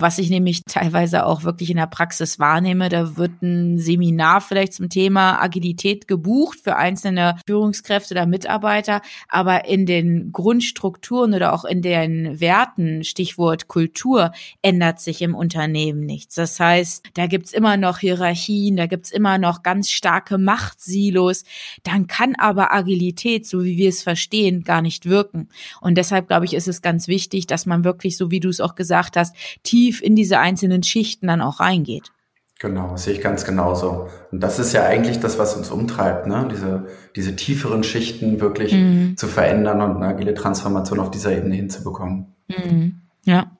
Was 0.00 0.20
ich 0.20 0.30
nämlich 0.30 0.62
teilweise 0.64 1.26
auch 1.26 1.42
wirklich 1.42 1.70
in 1.70 1.76
der 1.76 1.88
Praxis 1.88 2.38
wahrnehme, 2.38 2.88
da 2.88 3.16
wird 3.16 3.42
ein 3.42 3.78
Seminar 3.78 4.40
vielleicht 4.40 4.74
zum 4.74 4.88
Thema 4.88 5.42
Agilität 5.42 6.06
gebucht 6.06 6.60
für 6.62 6.76
einzelne 6.76 7.34
Führungskräfte 7.48 8.14
oder 8.14 8.24
Mitarbeiter, 8.24 9.02
aber 9.28 9.64
in 9.64 9.86
den 9.86 10.30
Grundstrukturen 10.30 11.34
oder 11.34 11.52
auch 11.52 11.64
in 11.64 11.82
den 11.82 12.38
Werten, 12.38 13.02
Stichwort 13.02 13.66
Kultur, 13.66 14.30
ändert 14.62 15.00
sich 15.00 15.20
im 15.20 15.34
Unternehmen 15.34 16.06
nichts. 16.06 16.36
Das 16.36 16.60
heißt, 16.60 17.06
da 17.14 17.26
gibt's 17.26 17.52
immer 17.52 17.76
noch 17.76 17.98
Hierarchien, 17.98 18.76
da 18.76 18.86
gibt's 18.86 19.10
immer 19.10 19.36
noch 19.38 19.64
ganz 19.64 19.90
starke 19.90 20.38
Machtsilos. 20.38 21.42
Dann 21.82 22.06
kann 22.06 22.36
aber 22.38 22.72
Agilität, 22.72 23.48
so 23.48 23.64
wie 23.64 23.76
wir 23.76 23.88
es 23.88 24.04
verstehen, 24.04 24.62
gar 24.62 24.80
nicht 24.80 25.06
wirken. 25.06 25.48
Und 25.80 25.98
deshalb, 25.98 26.28
glaube 26.28 26.44
ich, 26.44 26.54
ist 26.54 26.68
es 26.68 26.82
ganz 26.82 27.08
wichtig, 27.08 27.48
dass 27.48 27.66
man 27.66 27.82
wirklich, 27.82 28.16
so 28.16 28.30
wie 28.30 28.38
du 28.38 28.48
es 28.48 28.60
auch 28.60 28.76
gesagt 28.76 29.16
hast, 29.16 29.34
tief 29.64 29.87
tief 29.88 30.02
in 30.02 30.16
diese 30.16 30.38
einzelnen 30.38 30.82
Schichten 30.82 31.26
dann 31.26 31.40
auch 31.40 31.60
reingeht. 31.60 32.12
Genau, 32.60 32.96
sehe 32.96 33.14
ich 33.14 33.20
ganz 33.20 33.44
genauso. 33.44 34.08
Und 34.32 34.40
das 34.40 34.58
ist 34.58 34.72
ja 34.72 34.84
eigentlich 34.84 35.20
das, 35.20 35.38
was 35.38 35.56
uns 35.56 35.70
umtreibt, 35.70 36.26
ne? 36.26 36.48
diese, 36.50 36.88
diese 37.14 37.36
tieferen 37.36 37.84
Schichten 37.84 38.40
wirklich 38.40 38.72
mhm. 38.72 39.16
zu 39.16 39.28
verändern 39.28 39.80
und 39.80 39.96
eine 39.96 40.08
agile 40.08 40.34
Transformation 40.34 40.98
auf 40.98 41.10
dieser 41.10 41.36
Ebene 41.36 41.54
hinzubekommen. 41.54 42.34
Mhm. 42.48 43.02
Ja. 43.28 43.50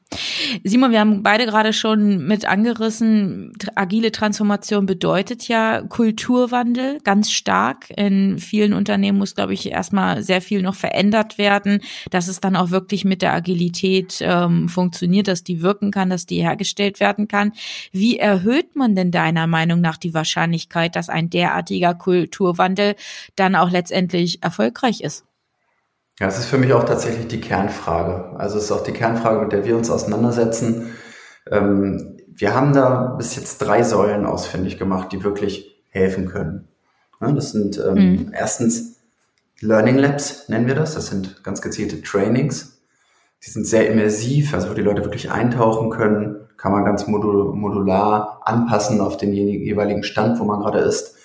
Simon, 0.65 0.93
wir 0.93 1.01
haben 1.01 1.23
beide 1.23 1.45
gerade 1.45 1.75
schon 1.75 2.27
mit 2.27 2.47
angerissen, 2.47 3.53
agile 3.75 4.11
Transformation 4.11 4.87
bedeutet 4.87 5.47
ja 5.47 5.83
Kulturwandel 5.83 7.01
ganz 7.05 7.31
stark. 7.31 7.91
In 7.95 8.39
vielen 8.39 8.73
Unternehmen 8.73 9.19
muss, 9.19 9.35
glaube 9.35 9.53
ich, 9.53 9.71
erstmal 9.71 10.23
sehr 10.23 10.41
viel 10.41 10.63
noch 10.63 10.75
verändert 10.75 11.37
werden, 11.37 11.83
dass 12.11 12.29
es 12.29 12.41
dann 12.41 12.57
auch 12.57 12.71
wirklich 12.71 13.05
mit 13.05 13.21
der 13.21 13.35
Agilität 13.35 14.21
ähm, 14.23 14.71
funktioniert, 14.71 15.29
dass 15.29 15.45
die 15.45 15.61
wirken 15.61 15.91
kann, 15.91 16.09
dass 16.09 16.25
die 16.25 16.41
hergestellt 16.41 16.99
werden 16.99 17.29
kann. 17.29 17.53
Wie 17.93 18.19
erhöht 18.19 18.75
man 18.75 18.97
denn 18.97 19.11
deiner 19.11 19.47
Meinung 19.47 19.83
nach 19.83 19.99
die 19.99 20.15
Wahrscheinlichkeit, 20.15 20.97
dass 20.97 21.11
ein 21.11 21.29
derartiger 21.29 21.95
Kulturwandel 21.95 22.95
dann 23.37 23.55
auch 23.55 23.71
letztendlich 23.71 24.43
erfolgreich 24.43 25.03
ist? 25.03 25.27
Ja, 26.19 26.27
es 26.27 26.39
ist 26.39 26.47
für 26.47 26.59
mich 26.59 26.73
auch 26.73 26.85
tatsächlich 26.85 27.29
die 27.29 27.41
Kernfrage. 27.41 28.37
Also 28.39 28.59
es 28.59 28.65
ist 28.65 28.73
auch 28.73 28.83
die 28.83 28.93
Kernfrage, 28.93 29.41
mit 29.41 29.53
der 29.53 29.65
wir 29.65 29.77
uns 29.77 29.89
auseinandersetzen. 29.89 30.95
Ähm, 31.49 32.17
wir 32.27 32.55
haben 32.55 32.73
da 32.73 33.15
bis 33.17 33.37
jetzt 33.37 33.59
drei 33.59 33.83
Säulen 33.83 34.27
ausfindig 34.27 34.79
gemacht, 34.79 35.13
die 35.13 35.23
wirklich 35.23 35.83
helfen 35.91 36.27
können. 36.27 36.69
Das 37.21 37.53
sind 37.53 37.79
ähm, 37.79 37.95
mhm. 37.95 38.33
erstens 38.33 39.01
Learning 39.61 39.97
Labs, 39.97 40.49
nennen 40.49 40.69
wir 40.69 40.77
das. 40.77 40.95
Das 40.95 41.09
sind 41.09 41.43
ganz 41.43 41.61
gezielte 41.63 42.01
Trainings. 42.03 42.81
Die 43.45 43.51
sind 43.51 43.67
sehr 43.67 43.91
immersiv, 43.91 44.55
also 44.55 44.71
wo 44.71 44.75
die 44.75 44.83
Leute 44.83 45.05
wirklich 45.05 45.31
eintauchen 45.31 45.91
können. 45.91 46.49
Kann 46.57 46.73
man 46.73 46.85
ganz 46.85 47.07
modul 47.07 47.55
modular 47.55 48.41
anpassen 48.45 49.01
auf 49.01 49.17
den 49.17 49.33
jeweiligen 49.33 50.03
Stand, 50.03 50.39
wo 50.41 50.45
man 50.45 50.61
gerade 50.61 50.81
ist. 50.81 51.17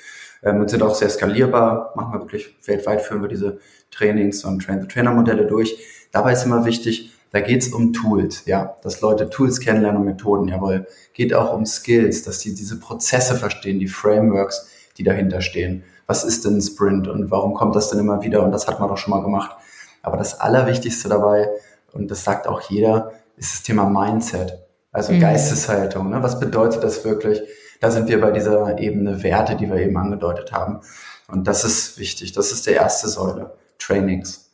Ähm, 0.43 0.61
und 0.61 0.69
sind 0.69 0.83
auch 0.83 0.95
sehr 0.95 1.09
skalierbar. 1.09 1.93
Machen 1.95 2.13
wir 2.13 2.21
wirklich 2.21 2.55
weltweit, 2.65 3.01
führen 3.01 3.21
wir 3.21 3.29
diese 3.29 3.59
Trainings 3.93 4.43
und 4.43 4.63
Train-the-Trainer-Modelle 4.63 5.45
durch. 5.45 5.77
Dabei 6.11 6.33
ist 6.33 6.45
immer 6.45 6.65
wichtig, 6.65 7.13
da 7.31 7.41
geht 7.41 7.63
es 7.63 7.73
um 7.73 7.93
Tools, 7.93 8.43
ja, 8.45 8.77
dass 8.83 9.01
Leute 9.01 9.29
Tools 9.29 9.59
kennenlernen 9.59 10.01
und 10.01 10.05
Methoden, 10.05 10.47
jawohl. 10.47 10.85
Geht 11.13 11.33
auch 11.33 11.51
um 11.53 11.65
Skills, 11.65 12.21
dass 12.23 12.41
sie 12.41 12.53
diese 12.53 12.79
Prozesse 12.79 13.35
verstehen, 13.35 13.79
die 13.79 13.87
Frameworks, 13.87 14.69
die 14.97 15.03
dahinter 15.03 15.41
stehen. 15.41 15.83
Was 16.05 16.23
ist 16.23 16.45
denn 16.45 16.57
ein 16.57 16.61
Sprint 16.61 17.07
und 17.07 17.31
warum 17.31 17.55
kommt 17.55 17.75
das 17.75 17.89
denn 17.89 17.99
immer 17.99 18.21
wieder? 18.21 18.43
Und 18.43 18.51
das 18.51 18.67
hat 18.67 18.79
man 18.79 18.89
doch 18.89 18.97
schon 18.97 19.11
mal 19.11 19.23
gemacht. 19.23 19.55
Aber 20.03 20.17
das 20.17 20.39
Allerwichtigste 20.39 21.09
dabei, 21.09 21.49
und 21.91 22.11
das 22.11 22.23
sagt 22.23 22.47
auch 22.47 22.61
jeder, 22.69 23.13
ist 23.35 23.53
das 23.53 23.63
Thema 23.63 23.89
Mindset. 23.89 24.59
Also 24.91 25.11
mhm. 25.11 25.21
Geisteshaltung. 25.21 26.11
Ne? 26.11 26.21
Was 26.21 26.39
bedeutet 26.39 26.83
das 26.83 27.03
wirklich? 27.03 27.41
Da 27.81 27.89
sind 27.89 28.07
wir 28.09 28.21
bei 28.21 28.31
dieser 28.31 28.77
Ebene 28.77 29.23
Werte, 29.23 29.55
die 29.55 29.67
wir 29.67 29.77
eben 29.77 29.97
angedeutet 29.97 30.51
haben. 30.51 30.81
Und 31.27 31.47
das 31.47 31.65
ist 31.65 31.97
wichtig. 31.97 32.33
Das 32.33 32.51
ist 32.51 32.67
der 32.67 32.75
erste 32.75 33.07
Säule. 33.07 33.55
Trainings. 33.85 34.51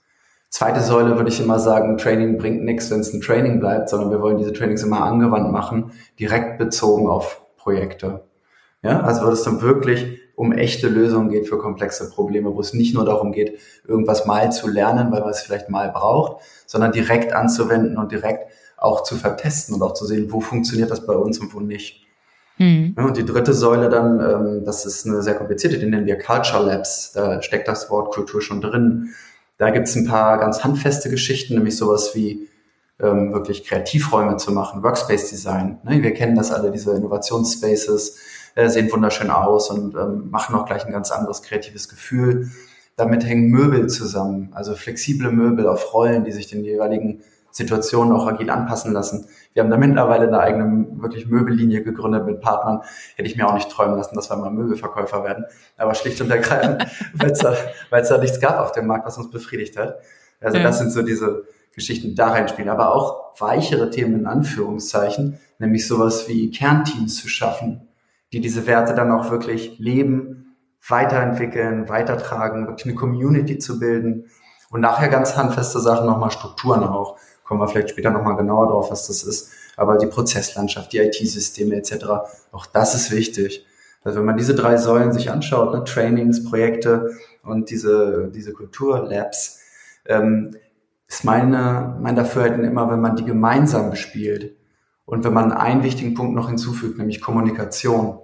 Zweite 0.50 0.82
Säule 0.82 1.16
würde 1.16 1.30
ich 1.30 1.40
immer 1.40 1.60
sagen, 1.60 1.98
Training 1.98 2.38
bringt 2.40 2.64
nichts, 2.64 2.90
wenn 2.90 3.02
es 3.02 3.14
ein 3.14 3.22
Training 3.22 3.60
bleibt, 3.60 3.90
sondern 3.90 4.10
wir 4.10 4.22
wollen 4.22 4.40
diese 4.40 4.54
Trainings 4.54 4.82
immer 4.82 5.04
angewandt 5.04 5.52
machen, 5.52 5.92
direkt 6.20 6.58
bezogen 6.58 7.08
auf 7.08 7.42
Projekte. 7.58 8.24
Ja, 8.82 9.02
also 9.02 9.26
wo 9.26 9.30
es 9.30 9.44
dann 9.44 9.62
wirklich 9.62 10.20
um 10.36 10.54
echte 10.54 10.88
Lösungen 10.88 11.30
geht 11.30 11.48
für 11.48 11.58
komplexe 11.58 12.10
Probleme, 12.10 12.56
wo 12.56 12.62
es 12.62 12.74
nicht 12.74 12.96
nur 12.96 13.06
darum 13.06 13.34
geht, 13.34 13.60
irgendwas 13.86 14.26
mal 14.26 14.52
zu 14.52 14.70
lernen, 14.70 15.12
weil 15.12 15.20
man 15.20 15.32
es 15.32 15.42
vielleicht 15.42 15.70
mal 15.70 15.92
braucht, 15.92 16.42
sondern 16.66 16.94
direkt 16.94 17.34
anzuwenden 17.34 17.98
und 17.98 18.12
direkt 18.12 18.52
auch 18.78 19.04
zu 19.04 19.18
vertesten 19.18 19.76
und 19.76 19.82
auch 19.82 19.94
zu 19.94 20.06
sehen, 20.06 20.32
wo 20.32 20.40
funktioniert 20.40 20.90
das 20.90 21.06
bei 21.06 21.14
uns 21.14 21.40
und 21.40 21.54
wo 21.54 21.60
nicht. 21.60 22.08
Mhm. 22.60 22.94
Und 22.98 23.18
die 23.18 23.26
dritte 23.26 23.54
Säule 23.54 23.90
dann, 23.90 24.20
ähm, 24.20 24.66
das 24.66 24.86
ist 24.86 25.08
eine 25.08 25.24
sehr 25.24 25.36
komplizierte, 25.36 25.80
die 25.80 25.86
nennen 25.86 26.06
wir 26.06 26.20
Culture 26.20 26.64
Labs. 26.64 27.14
Da 27.14 27.42
steckt 27.42 27.68
das 27.68 27.90
Wort 27.90 28.14
Kultur 28.14 28.42
schon 28.42 28.62
drin. 28.62 29.14
Da 29.58 29.72
gibt's 29.72 29.96
ein 29.96 30.06
paar 30.06 30.38
ganz 30.38 30.64
handfeste 30.64 31.10
Geschichten, 31.10 31.56
nämlich 31.56 31.78
sowas 31.78 32.16
wie 32.16 32.48
ähm, 33.00 33.34
wirklich 33.34 33.64
Kreativräume 33.64 34.38
zu 34.38 34.52
machen, 34.52 34.84
Workspace 34.84 35.30
Design. 35.30 35.80
Ne? 35.84 36.04
Wir 36.04 36.14
kennen 36.14 36.36
das 36.36 36.52
alle, 36.52 36.72
diese 36.72 36.94
Innovationsspaces, 36.94 38.18
äh, 38.56 38.68
sehen 38.68 38.92
wunderschön 38.92 39.30
aus 39.30 39.70
und 39.70 39.96
ähm, 39.96 40.30
machen 40.30 40.56
auch 40.56 40.66
gleich 40.66 40.86
ein 40.86 40.92
ganz 40.92 41.12
anderes 41.12 41.42
kreatives 41.42 41.88
Gefühl. 41.88 42.52
Damit 42.98 43.26
hängen 43.26 43.50
Möbel 43.50 43.88
zusammen, 43.88 44.50
also 44.54 44.76
flexible 44.76 45.32
Möbel 45.32 45.68
auf 45.68 45.94
Rollen, 45.94 46.26
die 46.26 46.34
sich 46.34 46.48
den 46.48 46.66
jeweiligen 46.66 47.22
Situationen 47.60 48.14
auch 48.14 48.26
agil 48.26 48.50
anpassen 48.50 48.94
lassen. 48.94 49.28
Wir 49.54 49.62
haben 49.62 49.70
da 49.70 49.78
mittlerweile 49.78 50.28
eine 50.28 50.40
eigene 50.40 50.88
wirklich 51.02 51.28
Möbellinie 51.28 51.84
gegründet 51.84 52.26
mit 52.26 52.40
Partnern. 52.40 52.82
Hätte 53.16 53.30
ich 53.30 53.36
mir 53.36 53.48
auch 53.48 53.54
nicht 53.54 53.70
träumen 53.70 53.98
lassen, 53.98 54.16
dass 54.16 54.30
wir 54.30 54.38
mal 54.38 54.50
Möbelverkäufer 54.50 55.24
werden. 55.24 55.46
Aber 55.78 55.94
schlicht 55.94 56.22
und 56.22 56.32
ergreifend, 56.32 56.88
weil 57.14 57.32
es 57.32 57.40
da, 57.40 57.56
weil 57.90 58.02
es 58.02 58.10
da 58.10 58.18
nichts 58.18 58.40
gab 58.40 58.60
auf 58.60 58.72
dem 58.72 58.88
Markt, 58.88 59.06
was 59.06 59.18
uns 59.18 59.30
befriedigt 59.30 59.78
hat. 59.78 60.00
Also 60.42 60.58
ja. 60.58 60.64
das 60.64 60.80
sind 60.80 60.92
so 60.92 61.02
diese 61.02 61.44
Geschichten, 61.76 62.08
die 62.08 62.16
da 62.16 62.30
reinspielen. 62.30 62.70
Aber 62.70 62.96
auch 62.96 63.40
weichere 63.40 63.90
Themen 63.90 64.22
in 64.22 64.26
Anführungszeichen, 64.26 65.40
nämlich 65.60 65.88
sowas 65.88 66.28
wie 66.30 66.50
Kernteams 66.50 67.18
zu 67.18 67.28
schaffen, 67.28 67.88
die 68.32 68.40
diese 68.40 68.66
Werte 68.68 68.94
dann 68.94 69.12
auch 69.12 69.32
wirklich 69.32 69.78
leben, 69.80 70.56
weiterentwickeln, 70.88 71.90
weitertragen, 71.90 72.68
wirklich 72.68 72.86
eine 72.86 72.96
Community 72.96 73.60
zu 73.60 73.80
bilden 73.80 74.26
und 74.70 74.82
nachher 74.82 75.10
ganz 75.10 75.36
handfeste 75.36 75.80
Sachen, 75.80 76.06
nochmal 76.06 76.32
Strukturen 76.32 76.84
auch 76.84 77.18
kommen 77.50 77.62
wir 77.62 77.68
vielleicht 77.68 77.90
später 77.90 78.12
nochmal 78.12 78.36
genauer 78.36 78.68
drauf, 78.68 78.92
was 78.92 79.08
das 79.08 79.24
ist. 79.24 79.50
Aber 79.76 79.98
die 79.98 80.06
Prozesslandschaft, 80.06 80.94
die 80.94 81.00
IT-Systeme 81.00 81.78
etc., 81.78 82.06
auch 82.52 82.68
das 82.68 82.94
ist 82.94 83.10
wichtig. 83.10 83.66
Also 84.04 84.20
wenn 84.20 84.26
man 84.26 84.38
diese 84.38 84.54
drei 84.54 84.78
Säulen 84.78 85.12
sich 85.14 85.32
anschaut, 85.32 85.74
ne, 85.74 85.84
Trainings, 85.84 86.46
Projekte 86.46 87.10
und 87.44 87.72
diese, 87.72 88.30
diese 88.36 88.54
Kulturlabs, 88.54 89.62
ähm, 90.06 90.56
ist 91.08 91.26
meine, 91.26 91.98
mein 92.00 92.16
Dafürhalten 92.16 92.64
immer, 92.64 92.92
wenn 92.92 93.02
man 93.02 93.16
die 93.16 93.26
gemeinsam 93.26 93.90
bespielt 93.90 94.56
und 95.06 95.24
wenn 95.24 95.34
man 95.34 95.52
einen 95.52 95.82
wichtigen 95.82 96.14
Punkt 96.14 96.36
noch 96.36 96.50
hinzufügt, 96.50 97.00
nämlich 97.00 97.20
Kommunikation, 97.20 98.20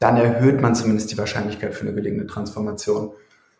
dann 0.00 0.18
erhöht 0.18 0.60
man 0.60 0.74
zumindest 0.74 1.10
die 1.10 1.16
Wahrscheinlichkeit 1.16 1.74
für 1.74 1.86
eine 1.86 1.94
gelingende 1.94 2.26
Transformation. 2.26 3.12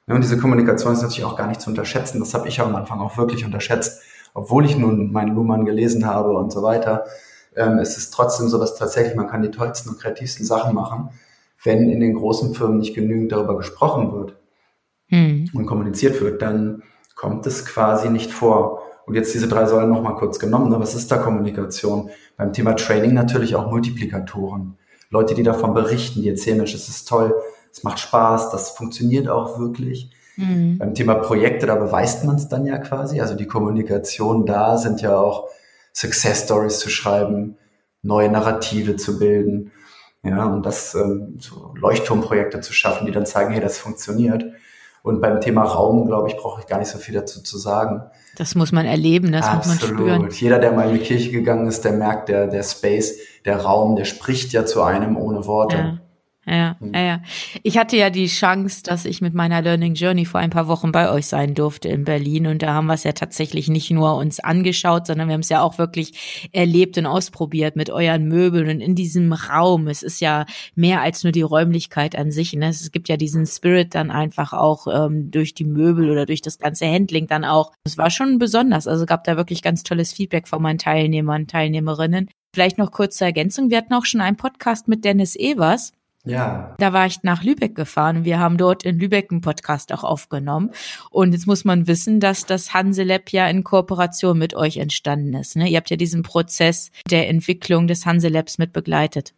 Und 0.06 0.22
diese 0.22 0.36
Kommunikation 0.36 0.92
ist 0.92 1.00
natürlich 1.00 1.24
auch 1.24 1.36
gar 1.36 1.46
nicht 1.46 1.62
zu 1.62 1.70
unterschätzen. 1.70 2.20
Das 2.20 2.34
habe 2.34 2.48
ich 2.48 2.60
am 2.60 2.76
Anfang 2.76 3.00
auch 3.00 3.16
wirklich 3.16 3.46
unterschätzt 3.46 4.02
obwohl 4.34 4.64
ich 4.64 4.76
nun 4.76 5.12
meinen 5.12 5.34
Luhmann 5.34 5.64
gelesen 5.64 6.06
habe 6.06 6.30
und 6.32 6.52
so 6.52 6.62
weiter, 6.62 7.04
ähm, 7.56 7.78
ist 7.78 7.96
es 7.96 8.10
trotzdem 8.10 8.48
so, 8.48 8.58
dass 8.58 8.76
tatsächlich 8.76 9.14
man 9.16 9.28
kann 9.28 9.42
die 9.42 9.50
tollsten 9.50 9.90
und 9.90 10.00
kreativsten 10.00 10.46
Sachen 10.46 10.74
machen, 10.74 11.10
wenn 11.62 11.90
in 11.90 12.00
den 12.00 12.14
großen 12.14 12.54
Firmen 12.54 12.78
nicht 12.78 12.94
genügend 12.94 13.32
darüber 13.32 13.56
gesprochen 13.56 14.12
wird 14.12 14.36
hm. 15.08 15.50
und 15.52 15.66
kommuniziert 15.66 16.20
wird, 16.20 16.40
dann 16.42 16.82
kommt 17.14 17.46
es 17.46 17.66
quasi 17.66 18.08
nicht 18.08 18.32
vor. 18.32 18.82
Und 19.06 19.14
jetzt 19.14 19.34
diese 19.34 19.48
drei 19.48 19.66
Säulen 19.66 19.90
nochmal 19.90 20.14
kurz 20.14 20.38
genommen. 20.38 20.70
Ne? 20.70 20.78
Was 20.78 20.94
ist 20.94 21.10
da 21.10 21.18
Kommunikation? 21.18 22.10
Beim 22.36 22.52
Thema 22.52 22.74
Training 22.76 23.12
natürlich 23.12 23.56
auch 23.56 23.70
Multiplikatoren. 23.70 24.78
Leute, 25.10 25.34
die 25.34 25.42
davon 25.42 25.74
berichten, 25.74 26.22
die 26.22 26.28
erzählen, 26.28 26.58
Mensch, 26.58 26.74
es 26.74 26.88
ist 26.88 27.08
toll, 27.08 27.34
es 27.72 27.82
macht 27.82 27.98
Spaß, 27.98 28.50
das 28.50 28.70
funktioniert 28.70 29.28
auch 29.28 29.58
wirklich. 29.58 30.10
Mhm. 30.40 30.78
Beim 30.78 30.94
Thema 30.94 31.14
Projekte, 31.14 31.66
da 31.66 31.76
beweist 31.76 32.24
man 32.24 32.36
es 32.36 32.48
dann 32.48 32.64
ja 32.66 32.78
quasi. 32.78 33.20
Also 33.20 33.34
die 33.34 33.46
Kommunikation 33.46 34.46
da 34.46 34.78
sind 34.78 35.02
ja 35.02 35.16
auch 35.16 35.48
Success 35.92 36.44
Stories 36.44 36.78
zu 36.78 36.88
schreiben, 36.88 37.56
neue 38.02 38.30
Narrative 38.30 38.96
zu 38.96 39.18
bilden. 39.18 39.72
Ja, 40.22 40.46
und 40.46 40.64
das 40.66 40.94
ähm, 40.94 41.36
so 41.38 41.74
Leuchtturmprojekte 41.76 42.60
zu 42.60 42.72
schaffen, 42.72 43.06
die 43.06 43.12
dann 43.12 43.26
zeigen, 43.26 43.52
hey, 43.52 43.60
das 43.60 43.78
funktioniert. 43.78 44.44
Und 45.02 45.22
beim 45.22 45.40
Thema 45.40 45.62
Raum, 45.62 46.06
glaube 46.06 46.28
ich, 46.28 46.36
brauche 46.36 46.60
ich 46.60 46.66
gar 46.66 46.78
nicht 46.78 46.90
so 46.90 46.98
viel 46.98 47.14
dazu 47.14 47.42
zu 47.42 47.56
sagen. 47.56 48.02
Das 48.36 48.54
muss 48.54 48.70
man 48.70 48.84
erleben, 48.84 49.32
das 49.32 49.46
Absolut. 49.46 49.80
muss 49.80 49.90
man 49.90 49.98
spüren. 49.98 50.30
Jeder, 50.30 50.58
der 50.58 50.72
mal 50.72 50.88
in 50.90 50.94
die 50.94 51.00
Kirche 51.00 51.30
gegangen 51.30 51.66
ist, 51.66 51.84
der 51.86 51.92
merkt, 51.92 52.28
der, 52.28 52.48
der 52.48 52.62
Space, 52.62 53.16
der 53.46 53.62
Raum, 53.62 53.96
der 53.96 54.04
spricht 54.04 54.52
ja 54.52 54.66
zu 54.66 54.82
einem 54.82 55.16
ohne 55.16 55.46
Worte. 55.46 55.76
Ja. 55.76 55.98
Ja, 56.46 56.76
mhm. 56.80 56.94
ja, 56.94 57.00
ja. 57.00 57.22
Ich 57.62 57.76
hatte 57.76 57.96
ja 57.96 58.08
die 58.08 58.26
Chance, 58.26 58.82
dass 58.82 59.04
ich 59.04 59.20
mit 59.20 59.34
meiner 59.34 59.60
Learning 59.60 59.94
Journey 59.94 60.24
vor 60.24 60.40
ein 60.40 60.50
paar 60.50 60.68
Wochen 60.68 60.90
bei 60.90 61.10
euch 61.10 61.26
sein 61.26 61.54
durfte 61.54 61.88
in 61.88 62.04
Berlin. 62.04 62.46
Und 62.46 62.62
da 62.62 62.72
haben 62.72 62.86
wir 62.86 62.94
es 62.94 63.04
ja 63.04 63.12
tatsächlich 63.12 63.68
nicht 63.68 63.90
nur 63.90 64.16
uns 64.16 64.40
angeschaut, 64.40 65.06
sondern 65.06 65.28
wir 65.28 65.34
haben 65.34 65.42
es 65.42 65.50
ja 65.50 65.60
auch 65.62 65.76
wirklich 65.76 66.48
erlebt 66.52 66.96
und 66.96 67.06
ausprobiert 67.06 67.76
mit 67.76 67.90
euren 67.90 68.26
Möbeln 68.26 68.70
und 68.70 68.80
in 68.80 68.94
diesem 68.94 69.32
Raum. 69.32 69.86
Es 69.88 70.02
ist 70.02 70.20
ja 70.20 70.46
mehr 70.74 71.02
als 71.02 71.24
nur 71.24 71.32
die 71.32 71.42
Räumlichkeit 71.42 72.16
an 72.16 72.30
sich. 72.30 72.54
Ne? 72.54 72.68
Es 72.68 72.90
gibt 72.90 73.08
ja 73.08 73.18
diesen 73.18 73.46
Spirit 73.46 73.94
dann 73.94 74.10
einfach 74.10 74.54
auch 74.54 74.86
ähm, 74.86 75.30
durch 75.30 75.52
die 75.52 75.64
Möbel 75.64 76.10
oder 76.10 76.24
durch 76.24 76.40
das 76.40 76.58
ganze 76.58 76.86
Handling 76.86 77.26
dann 77.26 77.44
auch. 77.44 77.72
Es 77.84 77.98
war 77.98 78.10
schon 78.10 78.38
besonders. 78.38 78.86
Also 78.86 79.04
gab 79.04 79.24
da 79.24 79.36
wirklich 79.36 79.62
ganz 79.62 79.82
tolles 79.82 80.12
Feedback 80.12 80.48
von 80.48 80.62
meinen 80.62 80.78
Teilnehmern, 80.78 81.46
Teilnehmerinnen. 81.46 82.30
Vielleicht 82.54 82.78
noch 82.78 82.90
kurze 82.90 83.26
Ergänzung. 83.26 83.70
Wir 83.70 83.76
hatten 83.78 83.94
auch 83.94 84.06
schon 84.06 84.20
einen 84.20 84.36
Podcast 84.36 84.88
mit 84.88 85.04
Dennis 85.04 85.36
Evers 85.36 85.92
ja. 86.24 86.74
Da 86.78 86.92
war 86.92 87.06
ich 87.06 87.22
nach 87.22 87.42
Lübeck 87.42 87.74
gefahren. 87.74 88.24
Wir 88.24 88.38
haben 88.38 88.58
dort 88.58 88.84
in 88.84 88.98
Lübeck 88.98 89.30
einen 89.30 89.40
Podcast 89.40 89.92
auch 89.92 90.04
aufgenommen. 90.04 90.70
Und 91.10 91.32
jetzt 91.32 91.46
muss 91.46 91.64
man 91.64 91.86
wissen, 91.86 92.20
dass 92.20 92.44
das 92.44 92.74
Hanselab 92.74 93.30
ja 93.30 93.48
in 93.48 93.64
Kooperation 93.64 94.38
mit 94.38 94.54
euch 94.54 94.76
entstanden 94.76 95.34
ist. 95.34 95.56
Ne? 95.56 95.68
Ihr 95.68 95.78
habt 95.78 95.88
ja 95.88 95.96
diesen 95.96 96.22
Prozess 96.22 96.90
der 97.10 97.28
Entwicklung 97.28 97.86
des 97.86 98.04
Hanselabs 98.04 98.58
mit 98.58 98.72
begleitet. 98.72 99.32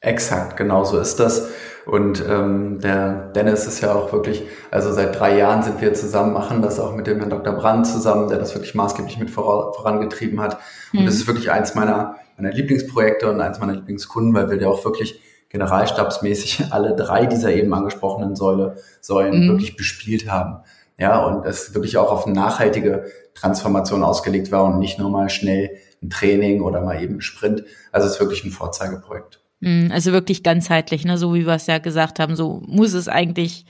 Exakt, 0.00 0.56
genau 0.56 0.84
so 0.84 1.00
ist 1.00 1.16
das. 1.16 1.48
Und 1.84 2.22
ähm, 2.28 2.78
der 2.78 3.32
Dennis 3.32 3.66
ist 3.66 3.80
ja 3.80 3.94
auch 3.94 4.12
wirklich, 4.12 4.44
also 4.70 4.92
seit 4.92 5.18
drei 5.18 5.36
Jahren 5.36 5.62
sind 5.62 5.80
wir 5.80 5.92
zusammen, 5.94 6.34
machen 6.34 6.62
das 6.62 6.78
auch 6.78 6.94
mit 6.94 7.08
dem 7.08 7.18
Herrn 7.18 7.30
Dr. 7.30 7.54
Brand 7.54 7.84
zusammen, 7.86 8.28
der 8.28 8.38
das 8.38 8.54
wirklich 8.54 8.76
maßgeblich 8.76 9.18
mit 9.18 9.30
vorangetrieben 9.30 10.40
hat. 10.40 10.60
Und 10.92 11.00
mhm. 11.00 11.06
das 11.06 11.14
ist 11.14 11.26
wirklich 11.26 11.50
eins 11.50 11.74
meiner, 11.74 12.16
meiner 12.36 12.52
Lieblingsprojekte 12.52 13.28
und 13.28 13.40
eins 13.40 13.58
meiner 13.58 13.72
Lieblingskunden, 13.72 14.34
weil 14.34 14.50
wir 14.50 14.60
ja 14.60 14.68
auch 14.68 14.84
wirklich 14.84 15.20
generalstabsmäßig 15.50 16.66
alle 16.70 16.94
drei 16.94 17.26
dieser 17.26 17.52
eben 17.52 17.72
angesprochenen 17.74 18.36
Säule, 18.36 18.76
Säulen 19.00 19.44
mhm. 19.44 19.48
wirklich 19.50 19.76
bespielt 19.76 20.30
haben. 20.30 20.62
Ja, 20.98 21.24
und 21.24 21.46
es 21.46 21.74
wirklich 21.74 21.96
auch 21.96 22.10
auf 22.10 22.26
eine 22.26 22.34
nachhaltige 22.34 23.06
Transformation 23.34 24.02
ausgelegt 24.02 24.50
war 24.50 24.64
und 24.64 24.80
nicht 24.80 24.98
nur 24.98 25.10
mal 25.10 25.30
schnell 25.30 25.70
ein 26.02 26.10
Training 26.10 26.60
oder 26.60 26.80
mal 26.80 27.00
eben 27.00 27.16
ein 27.16 27.20
Sprint. 27.20 27.64
Also 27.92 28.06
es 28.06 28.14
ist 28.14 28.20
wirklich 28.20 28.44
ein 28.44 28.50
Vorzeigeprojekt. 28.50 29.40
Mhm, 29.60 29.90
also 29.92 30.12
wirklich 30.12 30.42
ganzheitlich, 30.42 31.04
ne? 31.04 31.18
so 31.18 31.34
wie 31.34 31.46
wir 31.46 31.54
es 31.54 31.66
ja 31.66 31.78
gesagt 31.78 32.20
haben, 32.20 32.36
so 32.36 32.62
muss 32.66 32.94
es 32.94 33.08
eigentlich 33.08 33.64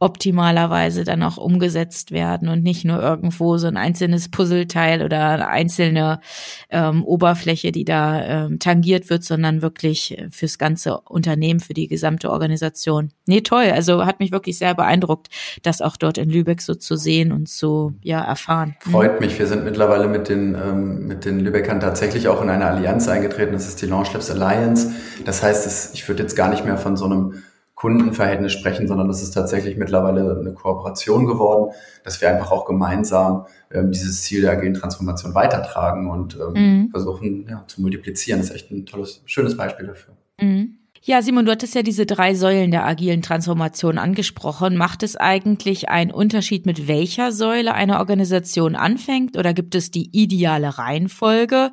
optimalerweise 0.00 1.04
dann 1.04 1.22
auch 1.22 1.36
umgesetzt 1.36 2.10
werden 2.10 2.48
und 2.48 2.62
nicht 2.62 2.86
nur 2.86 3.00
irgendwo 3.00 3.58
so 3.58 3.66
ein 3.66 3.76
einzelnes 3.76 4.30
Puzzleteil 4.30 5.04
oder 5.04 5.28
eine 5.28 5.48
einzelne 5.48 6.20
ähm, 6.70 7.04
Oberfläche, 7.04 7.70
die 7.70 7.84
da 7.84 8.46
ähm, 8.46 8.58
tangiert 8.58 9.10
wird, 9.10 9.24
sondern 9.24 9.60
wirklich 9.60 10.16
fürs 10.30 10.56
ganze 10.56 10.98
Unternehmen, 11.02 11.60
für 11.60 11.74
die 11.74 11.86
gesamte 11.86 12.30
Organisation. 12.30 13.10
Nee, 13.26 13.42
toll. 13.42 13.70
Also 13.74 14.06
hat 14.06 14.20
mich 14.20 14.32
wirklich 14.32 14.56
sehr 14.56 14.74
beeindruckt, 14.74 15.28
das 15.62 15.82
auch 15.82 15.98
dort 15.98 16.16
in 16.16 16.30
Lübeck 16.30 16.62
so 16.62 16.74
zu 16.74 16.96
sehen 16.96 17.30
und 17.30 17.50
zu 17.50 17.92
ja, 18.02 18.22
erfahren. 18.22 18.76
Mhm. 18.86 18.90
Freut 18.90 19.20
mich. 19.20 19.38
Wir 19.38 19.46
sind 19.46 19.64
mittlerweile 19.64 20.08
mit 20.08 20.30
den, 20.30 20.54
ähm, 20.54 21.06
mit 21.08 21.26
den 21.26 21.40
Lübeckern 21.40 21.78
tatsächlich 21.78 22.26
auch 22.26 22.40
in 22.40 22.48
eine 22.48 22.64
Allianz 22.64 23.06
eingetreten. 23.06 23.52
Das 23.52 23.68
ist 23.68 23.82
die 23.82 23.86
Launch 23.86 24.14
Labs 24.14 24.30
Alliance. 24.30 24.92
Das 25.26 25.42
heißt, 25.42 25.66
es, 25.66 25.92
ich 25.92 26.08
würde 26.08 26.22
jetzt 26.22 26.36
gar 26.36 26.48
nicht 26.48 26.64
mehr 26.64 26.78
von 26.78 26.96
so 26.96 27.04
einem 27.04 27.34
Kundenverhältnis 27.80 28.52
sprechen, 28.52 28.86
sondern 28.86 29.08
das 29.08 29.22
ist 29.22 29.30
tatsächlich 29.30 29.78
mittlerweile 29.78 30.38
eine 30.38 30.52
Kooperation 30.52 31.24
geworden, 31.24 31.72
dass 32.04 32.20
wir 32.20 32.28
einfach 32.28 32.50
auch 32.50 32.66
gemeinsam 32.66 33.46
ähm, 33.72 33.90
dieses 33.90 34.20
Ziel 34.20 34.42
der 34.42 34.52
agilen 34.52 34.74
Transformation 34.74 35.34
weitertragen 35.34 36.10
und 36.10 36.36
ähm, 36.36 36.52
mhm. 36.52 36.90
versuchen 36.90 37.46
ja, 37.48 37.64
zu 37.68 37.80
multiplizieren. 37.80 38.38
Das 38.38 38.50
ist 38.50 38.54
echt 38.54 38.70
ein 38.70 38.84
tolles, 38.84 39.22
schönes 39.24 39.56
Beispiel 39.56 39.86
dafür. 39.86 40.14
Mhm. 40.38 40.76
Ja, 41.02 41.22
Simon, 41.22 41.46
du 41.46 41.52
hattest 41.52 41.74
ja 41.74 41.82
diese 41.82 42.04
drei 42.04 42.34
Säulen 42.34 42.70
der 42.70 42.84
agilen 42.84 43.22
Transformation 43.22 43.96
angesprochen. 43.96 44.76
Macht 44.76 45.02
es 45.02 45.16
eigentlich 45.16 45.88
einen 45.88 46.10
Unterschied, 46.10 46.66
mit 46.66 46.86
welcher 46.86 47.32
Säule 47.32 47.72
eine 47.72 47.98
Organisation 47.98 48.76
anfängt 48.76 49.38
oder 49.38 49.54
gibt 49.54 49.74
es 49.74 49.90
die 49.90 50.10
ideale 50.12 50.76
Reihenfolge? 50.76 51.70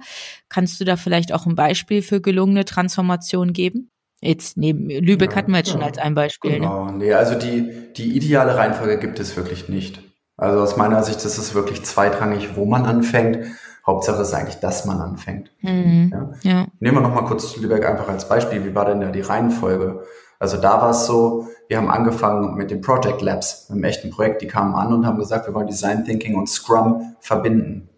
Kannst 0.47 0.79
du 0.79 0.85
da 0.85 0.95
vielleicht 0.95 1.33
auch 1.33 1.45
ein 1.45 1.55
Beispiel 1.55 2.01
für 2.01 2.21
gelungene 2.21 2.63
Transformation 2.63 3.51
geben? 3.51 3.91
Jetzt 4.21 4.57
neben 4.57 4.89
Lübeck 4.89 5.31
ja, 5.31 5.37
hatten 5.37 5.51
wir 5.51 5.59
jetzt 5.59 5.69
schon 5.69 5.83
als 5.83 5.97
ein 5.97 6.15
Beispiel. 6.15 6.51
Ne? 6.51 6.59
Genau, 6.59 6.85
ne? 6.85 6.93
nee, 6.93 7.13
also 7.13 7.35
die, 7.35 7.93
die 7.93 8.15
ideale 8.15 8.57
Reihenfolge 8.57 8.97
gibt 8.97 9.19
es 9.19 9.37
wirklich 9.37 9.69
nicht. 9.69 10.01
Also 10.37 10.59
aus 10.59 10.77
meiner 10.77 11.03
Sicht 11.03 11.17
ist 11.17 11.37
es 11.37 11.53
wirklich 11.53 11.83
zweitrangig, 11.83 12.55
wo 12.55 12.65
man 12.65 12.85
anfängt. 12.85 13.39
Hauptsache 13.85 14.21
ist 14.21 14.33
eigentlich, 14.33 14.59
dass 14.59 14.85
man 14.85 14.99
anfängt. 14.99 15.51
Mhm, 15.61 16.11
ja. 16.43 16.51
ja. 16.51 16.67
Nehmen 16.79 16.97
wir 16.97 17.01
nochmal 17.01 17.25
kurz 17.25 17.55
Lübeck 17.57 17.85
einfach 17.85 18.09
als 18.09 18.27
Beispiel. 18.27 18.65
Wie 18.65 18.75
war 18.75 18.85
denn 18.85 19.01
da 19.01 19.09
die 19.11 19.21
Reihenfolge? 19.21 20.03
Also 20.39 20.57
da 20.57 20.81
war 20.81 20.91
es 20.91 21.05
so, 21.05 21.47
wir 21.67 21.77
haben 21.77 21.89
angefangen 21.89 22.55
mit 22.55 22.69
den 22.69 22.81
Project 22.81 23.21
Labs, 23.21 23.67
mit 23.69 23.77
einem 23.77 23.83
echten 23.85 24.09
Projekt. 24.09 24.41
Die 24.41 24.47
kamen 24.47 24.75
an 24.75 24.93
und 24.93 25.05
haben 25.05 25.17
gesagt, 25.17 25.47
wir 25.47 25.53
wollen 25.53 25.67
Design 25.67 26.05
Thinking 26.05 26.35
und 26.35 26.47
Scrum 26.47 27.15
verbinden. 27.19 27.89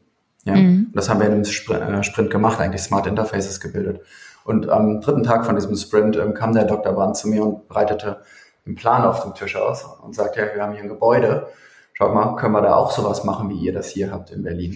Ja, 0.45 0.55
mhm. 0.55 0.91
das 0.93 1.09
haben 1.09 1.19
wir 1.19 1.27
in 1.27 1.33
einem 1.33 1.99
äh, 1.99 2.03
Sprint 2.03 2.31
gemacht, 2.31 2.59
eigentlich 2.59 2.81
Smart 2.81 3.07
Interfaces 3.07 3.59
gebildet. 3.59 4.01
Und 4.49 4.67
am 4.67 4.99
dritten 4.99 5.21
Tag 5.21 5.45
von 5.45 5.53
diesem 5.53 5.75
Sprint 5.75 6.17
ähm, 6.17 6.33
kam 6.33 6.53
der 6.53 6.65
Dr. 6.65 6.91
Brand 6.93 7.15
zu 7.15 7.27
mir 7.27 7.43
und 7.43 7.67
breitete 7.67 8.21
einen 8.65 8.73
Plan 8.73 9.03
auf 9.03 9.21
dem 9.21 9.35
Tisch 9.35 9.55
aus 9.55 9.85
und 10.03 10.15
sagte, 10.15 10.39
ja, 10.39 10.47
wir 10.55 10.63
haben 10.63 10.73
hier 10.73 10.81
ein 10.81 10.89
Gebäude. 10.89 11.45
Schaut 11.93 12.15
mal, 12.15 12.35
können 12.35 12.53
wir 12.53 12.63
da 12.63 12.73
auch 12.73 12.89
sowas 12.89 13.23
machen, 13.23 13.47
wie 13.51 13.59
ihr 13.59 13.73
das 13.73 13.89
hier 13.89 14.11
habt 14.11 14.31
in 14.31 14.41
Berlin? 14.41 14.73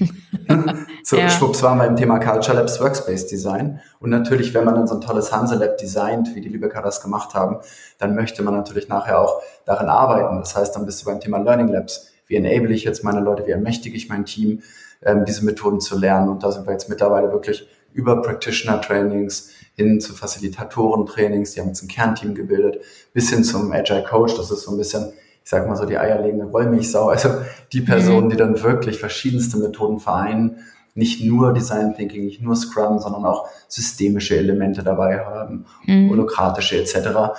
so, 1.04 1.18
ja. 1.18 1.28
schwupps 1.28 1.64
waren 1.64 1.80
wir 1.80 1.88
im 1.88 1.96
Thema 1.96 2.20
Culture 2.20 2.56
Labs 2.56 2.80
Workspace 2.80 3.26
Design. 3.26 3.80
Und 4.00 4.12
natürlich, 4.12 4.54
wenn 4.54 4.64
man 4.64 4.76
dann 4.76 4.86
so 4.86 4.94
ein 4.94 5.02
tolles 5.02 5.32
Hanse 5.32 5.56
Lab 5.56 5.80
designt, 5.80 6.36
wie 6.36 6.42
die 6.42 6.50
Lübecker 6.50 6.84
das 6.84 7.02
gemacht 7.02 7.34
haben, 7.34 7.58
dann 7.98 8.14
möchte 8.14 8.44
man 8.44 8.54
natürlich 8.54 8.90
nachher 8.90 9.20
auch 9.20 9.42
darin 9.66 9.90
arbeiten. 9.90 10.38
Das 10.38 10.56
heißt, 10.56 10.76
dann 10.76 10.86
bist 10.86 11.02
du 11.02 11.08
beim 11.08 11.20
Thema 11.20 11.40
Learning 11.40 11.70
Labs. 11.70 12.12
Wie 12.28 12.36
enable 12.36 12.76
ich 12.76 12.84
jetzt 12.84 13.04
meine 13.04 13.22
Leute, 13.22 13.48
wie 13.48 13.52
ermächtige 13.52 13.98
ich 13.98 14.08
mein 14.08 14.26
Team, 14.26 14.62
ähm, 15.02 15.26
diese 15.26 15.44
Methoden 15.44 15.80
zu 15.80 15.98
lernen? 15.98 16.30
Und 16.30 16.44
da 16.44 16.52
sind 16.52 16.68
wir 16.68 16.74
jetzt 16.74 16.90
mittlerweile 16.90 17.32
wirklich 17.32 17.68
über 17.94 18.22
Practitioner-Trainings 18.22 19.52
hin 19.76 20.00
zu 20.00 20.14
Facilitatoren-Trainings, 20.14 21.52
die 21.52 21.62
haben 21.62 21.68
jetzt 21.68 21.84
ein 21.84 21.88
Kernteam 21.88 22.36
gebildet, 22.36 22.82
bis 23.14 23.30
hin 23.30 23.44
zum 23.44 23.72
Agile 23.72 24.04
Coach, 24.04 24.36
das 24.36 24.52
ist 24.52 24.64
so 24.64 24.72
ein 24.72 24.78
bisschen, 24.78 25.14
ich 25.44 25.50
sag 25.50 25.68
mal 25.68 25.76
so 25.76 25.86
die 25.86 25.98
eierlegende 25.98 26.52
Wollmilchsau, 26.52 27.10
also 27.10 27.30
die 27.72 27.82
Personen, 27.82 28.28
mhm. 28.28 28.30
die 28.30 28.38
dann 28.38 28.62
wirklich 28.62 29.00
verschiedenste 29.00 29.58
Methoden 29.58 30.00
vereinen, 30.00 30.58
nicht 30.96 31.24
nur 31.26 31.54
Design 31.54 31.96
Thinking, 31.96 32.26
nicht 32.26 32.42
nur 32.42 32.56
Scrum, 32.56 33.00
sondern 33.00 33.26
auch 33.26 33.48
systemische 33.68 34.38
Elemente 34.38 34.84
dabei 34.84 35.26
haben, 35.26 35.66
mhm. 35.86 36.12
holokratische 36.12 36.78
etc. 36.78 37.34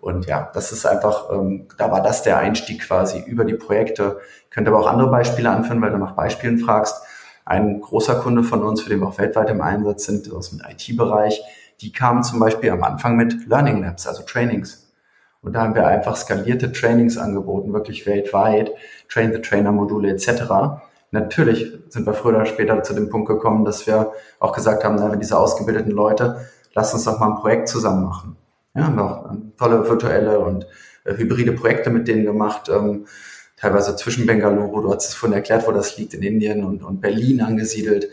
Und 0.00 0.26
ja, 0.26 0.50
das 0.54 0.72
ist 0.72 0.86
einfach, 0.86 1.30
ähm, 1.30 1.66
da 1.76 1.90
war 1.90 2.02
das 2.02 2.22
der 2.22 2.38
Einstieg 2.38 2.82
quasi 2.82 3.22
über 3.26 3.44
die 3.44 3.54
Projekte. 3.54 4.20
Ich 4.44 4.50
könnte 4.50 4.70
aber 4.70 4.80
auch 4.80 4.86
andere 4.86 5.10
Beispiele 5.10 5.50
anführen, 5.50 5.82
weil 5.82 5.90
du 5.90 5.98
nach 5.98 6.14
Beispielen 6.14 6.58
fragst. 6.58 7.02
Ein 7.44 7.80
großer 7.80 8.16
Kunde 8.16 8.44
von 8.44 8.62
uns, 8.62 8.80
für 8.80 8.90
den 8.90 9.00
wir 9.00 9.08
auch 9.08 9.18
weltweit 9.18 9.50
im 9.50 9.60
Einsatz 9.60 10.04
sind, 10.04 10.32
aus 10.32 10.50
dem 10.50 10.60
IT-Bereich, 10.60 11.42
die 11.80 11.92
kamen 11.92 12.22
zum 12.22 12.40
Beispiel 12.40 12.70
am 12.70 12.82
Anfang 12.82 13.16
mit 13.16 13.46
Learning 13.48 13.82
Labs, 13.82 14.06
also 14.06 14.22
Trainings. 14.22 14.90
Und 15.42 15.54
da 15.54 15.62
haben 15.62 15.74
wir 15.74 15.86
einfach 15.86 16.16
skalierte 16.16 16.70
Trainings 16.72 17.16
angeboten, 17.16 17.72
wirklich 17.72 18.06
weltweit, 18.06 18.72
Train 19.08 19.32
the 19.32 19.40
Trainer 19.40 19.72
Module 19.72 20.10
etc. 20.10 20.42
Natürlich 21.12 21.72
sind 21.88 22.06
wir 22.06 22.12
früher 22.12 22.36
oder 22.36 22.46
später 22.46 22.82
zu 22.82 22.92
dem 22.92 23.08
Punkt 23.08 23.28
gekommen, 23.28 23.64
dass 23.64 23.86
wir 23.86 24.12
auch 24.38 24.52
gesagt 24.52 24.84
haben, 24.84 24.96
na, 24.96 25.10
wenn 25.10 25.20
diese 25.20 25.38
ausgebildeten 25.38 25.92
Leute, 25.92 26.46
lasst 26.74 26.92
uns 26.94 27.04
doch 27.04 27.18
mal 27.18 27.30
ein 27.30 27.40
Projekt 27.40 27.68
zusammen 27.68 28.04
machen. 28.04 28.36
Ja, 28.74 28.84
haben 28.84 28.96
wir 28.96 29.04
auch 29.04 29.34
tolle 29.58 29.88
virtuelle 29.88 30.38
und 30.38 30.66
äh, 31.04 31.16
hybride 31.16 31.52
Projekte 31.52 31.90
mit 31.90 32.06
denen 32.06 32.24
gemacht, 32.24 32.68
ähm, 32.68 33.06
teilweise 33.56 33.96
zwischen 33.96 34.26
Bengaluru, 34.26 34.82
du 34.82 34.94
hast 34.94 35.08
es 35.08 35.14
vorhin 35.14 35.36
erklärt, 35.36 35.66
wo 35.66 35.72
das 35.72 35.96
liegt, 35.96 36.14
in 36.14 36.22
Indien 36.22 36.64
und, 36.64 36.82
und 36.82 37.00
Berlin 37.00 37.40
angesiedelt. 37.42 38.08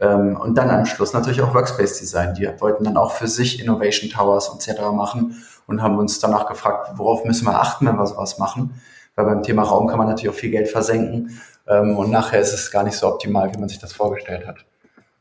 Ähm, 0.00 0.36
und 0.36 0.56
dann 0.56 0.70
am 0.70 0.86
Schluss 0.86 1.12
natürlich 1.12 1.42
auch 1.42 1.54
Workspace 1.54 1.98
Design. 1.98 2.34
Die 2.34 2.48
wollten 2.58 2.84
dann 2.84 2.96
auch 2.96 3.12
für 3.12 3.28
sich 3.28 3.60
Innovation 3.60 4.10
Towers 4.10 4.52
etc. 4.54 4.80
machen 4.92 5.44
und 5.66 5.82
haben 5.82 5.98
uns 5.98 6.18
danach 6.18 6.46
gefragt, 6.46 6.90
worauf 6.96 7.24
müssen 7.24 7.46
wir 7.46 7.60
achten, 7.60 7.86
wenn 7.86 7.96
wir 7.96 8.06
sowas 8.06 8.38
machen. 8.38 8.80
Weil 9.14 9.26
beim 9.26 9.42
Thema 9.42 9.62
Raum 9.62 9.86
kann 9.86 9.98
man 9.98 10.08
natürlich 10.08 10.30
auch 10.30 10.38
viel 10.38 10.50
Geld 10.50 10.68
versenken. 10.68 11.40
Ähm, 11.66 11.96
und 11.96 12.10
nachher 12.10 12.40
ist 12.40 12.52
es 12.52 12.70
gar 12.70 12.82
nicht 12.82 12.96
so 12.96 13.06
optimal, 13.06 13.54
wie 13.54 13.58
man 13.58 13.68
sich 13.68 13.78
das 13.78 13.92
vorgestellt 13.92 14.46
hat. 14.46 14.64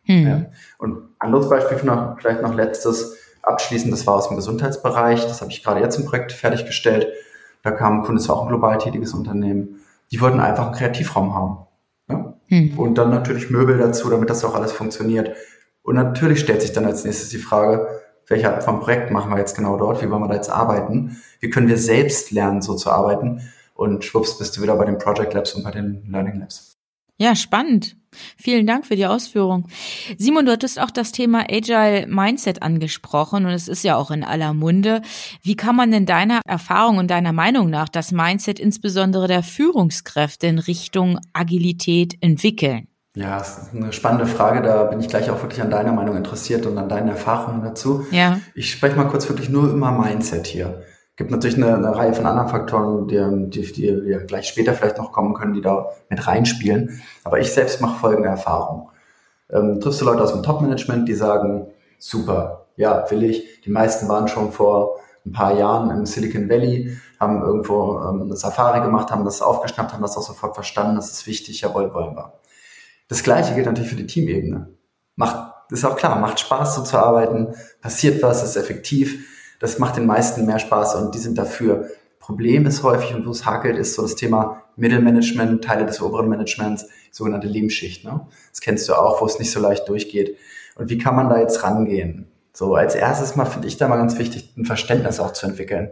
Hm. 0.06 0.28
Ja. 0.28 0.46
Und 0.80 1.10
anderes 1.20 1.50
Beispiel 1.50 1.78
vielleicht 1.78 2.42
noch 2.42 2.54
letztes 2.56 3.18
abschließend, 3.44 3.94
das 3.94 4.08
war 4.08 4.16
aus 4.16 4.28
dem 4.28 4.38
Gesundheitsbereich. 4.38 5.24
Das 5.24 5.42
habe 5.42 5.52
ich 5.52 5.64
gerade 5.64 5.82
jetzt 5.82 5.98
im 5.98 6.06
Projekt 6.06 6.32
fertiggestellt. 6.32 7.08
Da 7.62 7.72
kam 7.72 8.00
ein 8.00 8.04
Kunde, 8.04 8.20
das 8.20 8.28
war 8.28 8.38
auch 8.38 8.44
ein 8.44 8.50
global 8.50 8.78
tätiges 8.78 9.14
Unternehmen. 9.14 9.82
Die 10.12 10.20
wollten 10.20 10.40
einfach 10.40 10.66
einen 10.66 10.76
Kreativraum 10.76 11.34
haben. 11.36 11.58
Hm. 12.54 12.78
Und 12.78 13.00
dann 13.00 13.10
natürlich 13.10 13.50
Möbel 13.50 13.80
dazu, 13.80 14.10
damit 14.10 14.30
das 14.30 14.46
auch 14.46 14.54
alles 14.54 14.72
funktioniert. 14.72 15.36
Und 15.82 15.96
natürlich 15.96 16.40
stellt 16.40 16.62
sich 16.62 16.72
dann 16.72 16.86
als 16.86 17.04
nächstes 17.04 17.30
die 17.30 17.40
Frage, 17.40 17.88
welche 18.28 18.54
Art 18.54 18.64
von 18.64 18.80
Projekt 18.80 19.10
machen 19.12 19.32
wir 19.32 19.40
jetzt 19.40 19.56
genau 19.56 19.76
dort? 19.78 20.04
Wie 20.04 20.10
wollen 20.10 20.22
wir 20.22 20.28
da 20.28 20.36
jetzt 20.36 20.52
arbeiten? 20.52 21.18
Wie 21.40 21.50
können 21.50 21.68
wir 21.68 21.78
selbst 21.78 22.32
lernen, 22.32 22.62
so 22.62 22.76
zu 22.76 22.92
arbeiten? 22.92 23.42
Und 23.74 24.06
schwupps 24.06 24.38
bist 24.38 24.56
du 24.56 24.62
wieder 24.62 24.76
bei 24.76 24.86
den 24.86 25.00
Project 25.00 25.34
Labs 25.34 25.56
und 25.56 25.64
bei 25.64 25.72
den 25.72 26.04
Learning 26.08 26.40
Labs. 26.40 26.73
Ja, 27.20 27.36
spannend. 27.36 27.96
Vielen 28.38 28.68
Dank 28.68 28.86
für 28.86 28.96
die 28.96 29.06
Ausführung. 29.06 29.68
Simon, 30.18 30.46
du 30.46 30.52
hattest 30.52 30.80
auch 30.80 30.92
das 30.92 31.12
Thema 31.12 31.46
Agile 31.50 32.08
Mindset 32.08 32.62
angesprochen 32.62 33.46
und 33.46 33.52
es 33.52 33.68
ist 33.68 33.84
ja 33.84 33.96
auch 33.96 34.12
in 34.12 34.24
aller 34.24 34.54
Munde. 34.54 35.02
Wie 35.42 35.56
kann 35.56 35.76
man 35.76 35.92
denn 35.92 36.06
deiner 36.06 36.42
Erfahrung 36.46 36.98
und 36.98 37.10
deiner 37.10 37.34
Meinung 37.34 37.70
nach 37.70 37.90
das 37.90 38.12
Mindset 38.12 38.60
insbesondere 38.60 39.28
der 39.28 39.44
Führungskräfte 39.44 40.48
in 40.48 40.60
Richtung 40.60 41.20
Agilität 41.34 42.16
entwickeln? 42.22 42.88
Ja, 43.16 43.38
das 43.38 43.58
ist 43.58 43.76
eine 43.76 43.94
spannende 43.94 44.26
Frage. 44.26 44.64
Da 44.64 44.86
bin 44.86 45.00
ich 45.00 45.08
gleich 45.08 45.30
auch 45.30 45.42
wirklich 45.42 45.62
an 45.62 45.70
deiner 45.70 45.92
Meinung 45.92 46.18
interessiert 46.18 46.66
und 46.66 46.78
an 46.80 46.90
deinen 46.90 47.10
Erfahrungen 47.10 47.62
dazu. 47.62 48.06
Ja. 48.10 48.40
Ich 48.56 48.72
spreche 48.72 48.96
mal 48.96 49.08
kurz 49.08 49.30
wirklich 49.30 49.50
nur 49.50 49.70
immer 49.70 49.92
Mindset 49.92 50.48
hier. 50.48 50.84
Gibt 51.16 51.30
natürlich 51.30 51.58
eine, 51.58 51.76
eine 51.76 51.96
Reihe 51.96 52.14
von 52.14 52.26
anderen 52.26 52.50
Faktoren, 52.50 53.08
die, 53.08 53.50
die, 53.50 53.72
die 53.72 54.04
wir 54.04 54.20
gleich 54.22 54.48
später 54.48 54.74
vielleicht 54.74 54.98
noch 54.98 55.12
kommen 55.12 55.36
können, 55.36 55.54
die 55.54 55.62
da 55.62 55.90
mit 56.10 56.26
reinspielen. 56.26 57.02
Aber 57.24 57.40
ich 57.40 57.52
selbst 57.52 57.82
mache 57.82 58.00
folgende 58.00 58.30
Erfahrung. 58.30 58.90
Ähm, 59.52 59.80
triffst 59.80 60.02
du 60.02 60.06
Leute 60.06 60.24
aus 60.24 60.34
dem 60.34 60.42
Top-Management, 60.42 61.08
die 61.08 61.14
sagen, 61.14 61.68
super, 62.00 62.66
ja, 62.78 63.10
will 63.12 63.24
ich. 63.24 63.62
Die 63.62 63.70
meisten 63.70 64.10
waren 64.10 64.28
schon 64.28 64.52
vor 64.52 64.96
ein 65.26 65.32
paar 65.32 65.56
Jahren 65.56 65.92
im 65.92 66.08
Silicon 66.08 66.50
Valley, 66.50 66.98
haben 67.20 67.44
irgendwo 67.44 68.00
ähm, 68.00 68.24
eine 68.24 68.36
Safari 68.36 68.82
gemacht, 68.82 69.12
haben 69.12 69.24
das 69.24 69.44
aufgeschnappt, 69.44 69.94
haben 69.94 70.02
das 70.02 70.18
auch 70.18 70.24
sofort 70.24 70.56
verstanden, 70.56 70.96
das 70.96 71.12
ist 71.12 71.28
wichtig, 71.28 71.62
jawohl, 71.62 71.94
wollen 71.94 72.16
wir. 72.16 72.34
Das 73.08 73.22
Gleiche 73.22 73.54
gilt 73.54 73.68
natürlich 73.68 73.90
für 73.90 73.96
die 73.96 74.08
Teamebene. 74.08 74.70
Macht, 75.16 75.54
ist 75.70 75.86
auch 75.86 75.96
klar, 75.96 76.18
macht 76.18 76.40
Spaß 76.40 76.76
so 76.76 76.84
zu 76.84 76.98
arbeiten, 76.98 77.54
passiert 77.82 78.24
was, 78.24 78.44
ist 78.44 78.56
effektiv 78.56 79.28
das 79.64 79.80
macht 79.80 79.96
den 79.96 80.06
meisten 80.06 80.46
mehr 80.46 80.60
Spaß 80.60 80.96
und 80.96 81.16
die 81.16 81.20
sind 81.20 81.38
dafür. 81.38 81.88
Problem 82.20 82.66
ist 82.66 82.84
häufig 82.84 83.16
und 83.16 83.26
wo 83.26 83.32
es 83.32 83.46
hakelt, 83.46 83.78
ist 83.78 83.94
so 83.94 84.02
das 84.02 84.16
Thema 84.16 84.62
Mittelmanagement, 84.76 85.64
Teile 85.64 85.86
des 85.86 86.02
oberen 86.02 86.28
Managements, 86.28 86.86
sogenannte 87.12 87.48
Lehmschicht. 87.48 88.04
Ne? 88.04 88.28
Das 88.50 88.60
kennst 88.60 88.90
du 88.90 88.94
auch, 88.94 89.22
wo 89.22 89.26
es 89.26 89.40
nicht 89.40 89.52
so 89.54 89.62
leicht 89.62 89.88
durchgeht. 89.88 90.36
Und 90.76 90.90
wie 90.90 90.98
kann 90.98 91.16
man 91.16 91.30
da 91.30 91.40
jetzt 91.40 91.64
rangehen? 91.64 92.28
So, 92.52 92.76
als 92.76 92.94
erstes 92.94 93.38
mal 93.38 93.46
finde 93.46 93.70
ich 93.70 93.78
da 93.78 93.88
mal 93.88 93.96
ganz 93.96 94.18
wichtig, 94.20 94.54
ein 94.58 94.66
Verständnis 94.66 95.22
auch 95.22 95.32
zu 95.32 95.46
entwickeln. 95.46 95.92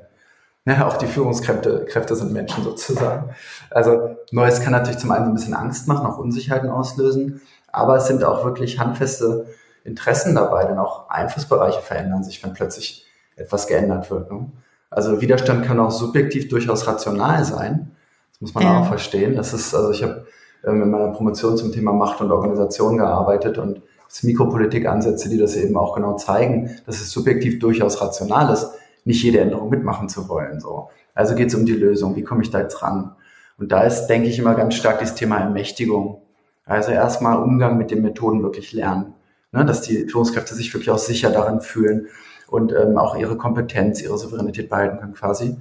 Ja, 0.66 0.86
auch 0.86 0.98
die 0.98 1.08
Führungskräfte 1.08 1.86
Kräfte 1.86 2.18
sind 2.18 2.34
Menschen 2.34 2.66
sozusagen. 2.66 3.34
Also 3.70 4.18
Neues 4.32 4.60
kann 4.60 4.74
natürlich 4.74 5.00
zum 5.00 5.12
einen 5.12 5.28
ein 5.28 5.34
bisschen 5.34 5.54
Angst 5.54 5.88
machen, 5.88 6.06
auch 6.06 6.18
Unsicherheiten 6.18 6.70
auslösen, 6.70 7.40
aber 7.72 7.96
es 7.96 8.08
sind 8.08 8.26
auch 8.26 8.44
wirklich 8.44 8.80
handfeste 8.80 9.46
Interessen 9.86 10.36
dabei, 10.36 10.66
denn 10.66 10.78
auch 10.78 11.10
Einflussbereiche 11.10 11.82
verändern 11.82 12.26
sich, 12.26 12.44
wenn 12.44 12.54
plötzlich 12.54 13.08
etwas 13.42 13.68
geändert 13.68 14.10
wird. 14.12 14.32
Ne? 14.32 14.48
Also 14.90 15.22
Widerstand 15.22 15.66
kann 15.66 15.80
auch 15.80 15.92
subjektiv 15.92 16.50
durchaus 16.50 16.88
rational 16.88 17.44
sein. 17.46 17.92
Das 18.34 18.42
muss 18.42 18.54
man 18.54 18.64
ja. 18.64 18.80
auch 18.80 18.88
verstehen. 18.88 19.36
Das 19.36 19.54
ist, 19.54 19.74
also 19.74 19.92
ich 19.92 20.04
habe 20.04 20.26
ähm, 20.66 20.82
in 20.82 20.92
meiner 20.92 21.10
Promotion 21.10 21.58
zum 21.58 21.72
Thema 21.72 21.94
Macht 21.94 22.22
und 22.22 22.32
Organisation 22.32 22.98
gearbeitet 22.98 23.58
und 23.58 23.82
es 24.10 24.24
Mikropolitik-Ansätze, 24.24 25.30
die 25.30 25.38
das 25.38 25.56
eben 25.56 25.78
auch 25.78 25.96
genau 25.96 26.18
zeigen, 26.18 26.78
dass 26.86 27.00
es 27.00 27.12
subjektiv 27.12 27.60
durchaus 27.60 28.02
rational 28.02 28.52
ist, 28.54 28.70
nicht 29.06 29.24
jede 29.24 29.40
Änderung 29.40 29.70
mitmachen 29.70 30.10
zu 30.10 30.28
wollen. 30.28 30.60
So. 30.60 30.90
Also 31.16 31.36
geht 31.36 31.48
es 31.48 31.56
um 31.56 31.66
die 31.66 31.74
Lösung. 31.74 32.18
Wie 32.18 32.24
komme 32.24 32.42
ich 32.42 32.52
da 32.52 32.60
jetzt 32.60 32.82
ran? 32.82 33.16
Und 33.58 33.72
da 33.72 33.84
ist, 33.84 34.08
denke 34.08 34.28
ich, 34.28 34.38
immer 34.38 34.56
ganz 34.56 34.76
stark 34.76 35.00
das 35.00 35.16
Thema 35.16 35.38
Ermächtigung. 35.38 36.22
Also 36.66 36.92
erstmal 36.92 37.42
Umgang 37.42 37.78
mit 37.78 37.92
den 37.92 38.02
Methoden 38.02 38.44
wirklich 38.44 38.74
lernen. 38.74 39.14
Ne, 39.54 39.66
dass 39.66 39.82
die 39.82 40.08
Führungskräfte 40.08 40.56
sich 40.56 40.74
wirklich 40.74 40.90
auch 40.92 40.98
sicher 40.98 41.30
darin 41.30 41.60
fühlen 41.60 42.08
und 42.52 42.74
ähm, 42.74 42.98
auch 42.98 43.16
ihre 43.16 43.38
Kompetenz, 43.38 44.02
ihre 44.02 44.18
Souveränität 44.18 44.70
behalten 44.70 45.00
können 45.00 45.14
quasi. 45.14 45.56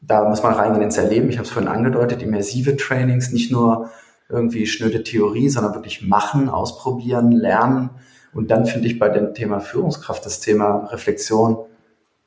Da 0.00 0.26
muss 0.26 0.42
man 0.42 0.54
reingehen 0.54 0.82
ins 0.82 0.96
Erleben. 0.96 1.28
Ich 1.28 1.36
habe 1.36 1.46
es 1.46 1.52
vorhin 1.52 1.70
angedeutet, 1.70 2.22
immersive 2.22 2.78
Trainings, 2.78 3.30
nicht 3.30 3.52
nur 3.52 3.90
irgendwie 4.30 4.66
schnöde 4.66 5.02
Theorie, 5.02 5.50
sondern 5.50 5.74
wirklich 5.74 6.00
machen, 6.06 6.48
ausprobieren, 6.48 7.30
lernen. 7.30 7.90
Und 8.32 8.50
dann 8.50 8.64
finde 8.64 8.88
ich 8.88 8.98
bei 8.98 9.10
dem 9.10 9.34
Thema 9.34 9.60
Führungskraft 9.60 10.24
das 10.24 10.40
Thema 10.40 10.86
Reflexion 10.86 11.58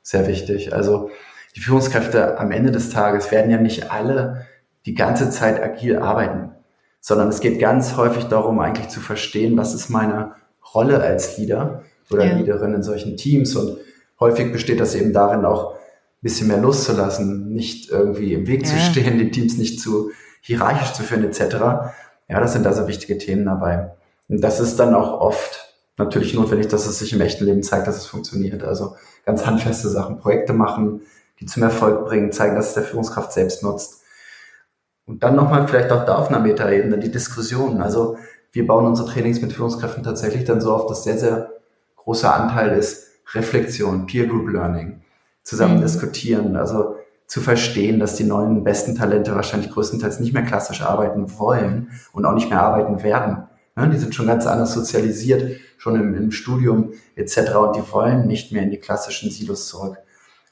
sehr 0.02 0.28
wichtig. 0.28 0.72
Also 0.72 1.10
die 1.56 1.60
Führungskräfte 1.60 2.38
am 2.38 2.52
Ende 2.52 2.70
des 2.70 2.90
Tages 2.90 3.32
werden 3.32 3.50
ja 3.50 3.58
nicht 3.58 3.90
alle 3.90 4.46
die 4.86 4.94
ganze 4.94 5.28
Zeit 5.30 5.60
agil 5.60 5.96
arbeiten, 5.96 6.52
sondern 7.00 7.28
es 7.28 7.40
geht 7.40 7.58
ganz 7.58 7.96
häufig 7.96 8.24
darum, 8.26 8.60
eigentlich 8.60 8.90
zu 8.90 9.00
verstehen, 9.00 9.56
was 9.56 9.74
ist 9.74 9.88
meine 9.90 10.36
Rolle 10.72 11.00
als 11.00 11.36
Leader 11.36 11.82
oder 12.12 12.24
ja. 12.26 12.36
Leaderin 12.36 12.74
in 12.74 12.84
solchen 12.84 13.16
Teams 13.16 13.56
und 13.56 13.78
häufig 14.20 14.52
besteht 14.52 14.80
das 14.80 14.94
eben 14.94 15.12
darin, 15.12 15.44
auch 15.44 15.74
ein 15.74 15.78
bisschen 16.22 16.48
mehr 16.48 16.58
loszulassen, 16.58 17.52
nicht 17.52 17.90
irgendwie 17.90 18.34
im 18.34 18.46
Weg 18.46 18.66
ja. 18.66 18.68
zu 18.68 18.78
stehen, 18.78 19.18
die 19.18 19.30
Teams 19.30 19.56
nicht 19.58 19.80
zu 19.80 20.10
hierarchisch 20.40 20.92
zu 20.92 21.02
führen, 21.02 21.24
etc. 21.24 21.40
Ja, 22.28 22.40
das 22.40 22.52
sind 22.52 22.66
also 22.66 22.88
wichtige 22.88 23.18
Themen 23.18 23.44
dabei. 23.44 23.92
Und 24.28 24.42
das 24.42 24.60
ist 24.60 24.78
dann 24.78 24.94
auch 24.94 25.20
oft 25.20 25.74
natürlich 25.96 26.34
notwendig, 26.34 26.68
dass 26.68 26.86
es 26.86 26.98
sich 26.98 27.12
im 27.12 27.20
echten 27.20 27.44
Leben 27.44 27.62
zeigt, 27.62 27.86
dass 27.86 27.96
es 27.96 28.06
funktioniert. 28.06 28.62
Also 28.62 28.96
ganz 29.24 29.46
handfeste 29.46 29.88
Sachen, 29.88 30.18
Projekte 30.18 30.52
machen, 30.52 31.02
die 31.40 31.46
zum 31.46 31.62
Erfolg 31.62 32.06
bringen, 32.06 32.32
zeigen, 32.32 32.56
dass 32.56 32.68
es 32.68 32.74
der 32.74 32.84
Führungskraft 32.84 33.32
selbst 33.32 33.62
nutzt. 33.62 34.02
Und 35.06 35.22
dann 35.22 35.36
nochmal 35.36 35.66
vielleicht 35.66 35.90
auch 35.90 36.04
da 36.04 36.16
auf 36.16 36.28
einer 36.28 36.40
Metaebene 36.40 36.98
die 36.98 37.10
Diskussion. 37.10 37.80
Also 37.80 38.18
wir 38.52 38.66
bauen 38.66 38.86
unsere 38.86 39.08
Trainings 39.08 39.40
mit 39.40 39.52
Führungskräften 39.52 40.02
tatsächlich 40.02 40.44
dann 40.44 40.60
so 40.60 40.74
auf, 40.74 40.86
dass 40.86 41.04
sehr, 41.04 41.18
sehr 41.18 41.52
großer 41.96 42.34
Anteil 42.34 42.76
ist, 42.76 43.07
Reflexion, 43.34 44.06
Peer 44.06 44.26
Group 44.26 44.50
Learning, 44.50 45.02
zusammen 45.42 45.78
mhm. 45.78 45.82
diskutieren, 45.82 46.56
also 46.56 46.96
zu 47.26 47.40
verstehen, 47.40 48.00
dass 48.00 48.16
die 48.16 48.24
neuen 48.24 48.64
besten 48.64 48.94
Talente 48.94 49.34
wahrscheinlich 49.34 49.70
größtenteils 49.70 50.18
nicht 50.20 50.32
mehr 50.32 50.44
klassisch 50.44 50.82
arbeiten 50.82 51.38
wollen 51.38 51.90
und 52.12 52.24
auch 52.24 52.34
nicht 52.34 52.48
mehr 52.48 52.62
arbeiten 52.62 53.02
werden. 53.02 53.44
Ja, 53.76 53.86
die 53.86 53.98
sind 53.98 54.14
schon 54.14 54.26
ganz 54.26 54.46
anders 54.46 54.72
sozialisiert, 54.72 55.60
schon 55.76 55.94
im, 55.94 56.14
im 56.14 56.32
Studium 56.32 56.92
etc. 57.16 57.54
und 57.54 57.76
die 57.76 57.92
wollen 57.92 58.26
nicht 58.26 58.50
mehr 58.50 58.62
in 58.62 58.70
die 58.70 58.78
klassischen 58.78 59.30
Silos 59.30 59.68
zurück. 59.68 59.98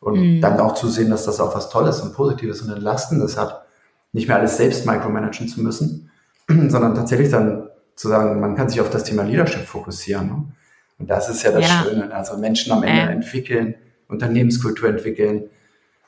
Und 0.01 0.21
mhm. 0.21 0.41
dann 0.43 0.61
auch 0.61 0.75
zu 0.75 0.89
sehen, 0.89 1.11
dass 1.11 1.25
das 1.25 1.41
auch 1.41 1.55
was 1.55 1.71
Tolles 1.71 2.01
und 2.01 2.13
Positives 2.13 2.61
und 2.61 2.71
Entlastendes 2.71 3.39
hat, 3.39 3.65
nicht 4.13 4.29
mehr 4.29 4.37
alles 4.37 4.59
selbst 4.59 4.87
micromanagen 4.87 5.49
zu 5.49 5.63
müssen, 5.63 6.11
sondern 6.49 6.95
tatsächlich 6.95 7.31
dann 7.31 7.69
zu 7.97 8.09
sagen, 8.09 8.39
man 8.39 8.55
kann 8.55 8.69
sich 8.69 8.81
auf 8.81 8.91
das 8.91 9.05
Thema 9.05 9.23
Leadership 9.23 9.63
fokussieren. 9.63 10.27
Ne? 10.27 10.45
Und 10.99 11.11
das 11.11 11.29
ist 11.29 11.43
ja 11.43 11.53
das 11.53 11.69
ja. 11.69 11.83
Schöne. 11.83 12.15
Also 12.15 12.37
Menschen 12.39 12.73
am 12.73 12.83
Ende 12.83 13.03
ja. 13.03 13.09
entwickeln, 13.09 13.75
Unternehmenskultur 14.09 14.89
entwickeln. 14.89 15.51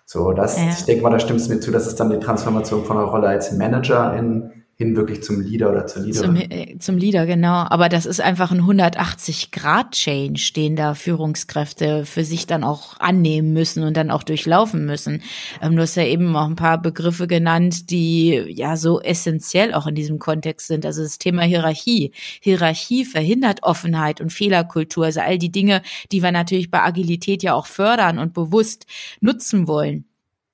So, 0.04 0.32
das, 0.32 0.58
ja. 0.58 0.70
ich 0.70 0.84
denke 0.84 1.02
mal, 1.02 1.10
da 1.10 1.20
stimmt 1.20 1.40
es 1.40 1.48
mir 1.48 1.60
zu, 1.60 1.70
dass 1.70 1.86
es 1.86 1.94
dann 1.94 2.10
die 2.10 2.18
Transformation 2.18 2.84
von 2.84 2.96
einer 2.96 3.06
Rolle 3.06 3.28
als 3.28 3.52
Manager 3.52 4.16
in 4.16 4.64
hin 4.78 4.94
wirklich 4.94 5.24
zum 5.24 5.40
Leader 5.40 5.70
oder 5.70 5.88
zur 5.88 6.02
Leaderin. 6.02 6.36
Zum, 6.36 6.50
äh, 6.50 6.78
zum 6.78 6.98
Leader, 6.98 7.26
genau. 7.26 7.66
Aber 7.68 7.88
das 7.88 8.06
ist 8.06 8.20
einfach 8.20 8.52
ein 8.52 8.62
180-Grad-Change, 8.62 10.52
den 10.54 10.76
da 10.76 10.94
Führungskräfte 10.94 12.04
für 12.04 12.22
sich 12.22 12.46
dann 12.46 12.62
auch 12.62 13.00
annehmen 13.00 13.52
müssen 13.52 13.82
und 13.82 13.96
dann 13.96 14.12
auch 14.12 14.22
durchlaufen 14.22 14.86
müssen. 14.86 15.22
Ähm, 15.60 15.74
du 15.74 15.82
hast 15.82 15.96
ja 15.96 16.04
eben 16.04 16.36
auch 16.36 16.46
ein 16.46 16.54
paar 16.54 16.80
Begriffe 16.80 17.26
genannt, 17.26 17.90
die 17.90 18.34
ja 18.50 18.76
so 18.76 19.00
essentiell 19.00 19.74
auch 19.74 19.88
in 19.88 19.96
diesem 19.96 20.20
Kontext 20.20 20.68
sind. 20.68 20.86
Also 20.86 21.02
das 21.02 21.18
Thema 21.18 21.42
Hierarchie. 21.42 22.12
Hierarchie 22.40 23.04
verhindert 23.04 23.64
Offenheit 23.64 24.20
und 24.20 24.32
Fehlerkultur. 24.32 25.06
Also 25.06 25.20
all 25.22 25.38
die 25.38 25.50
Dinge, 25.50 25.82
die 26.12 26.22
wir 26.22 26.30
natürlich 26.30 26.70
bei 26.70 26.80
Agilität 26.80 27.42
ja 27.42 27.54
auch 27.54 27.66
fördern 27.66 28.20
und 28.20 28.32
bewusst 28.32 28.86
nutzen 29.20 29.66
wollen. 29.66 30.04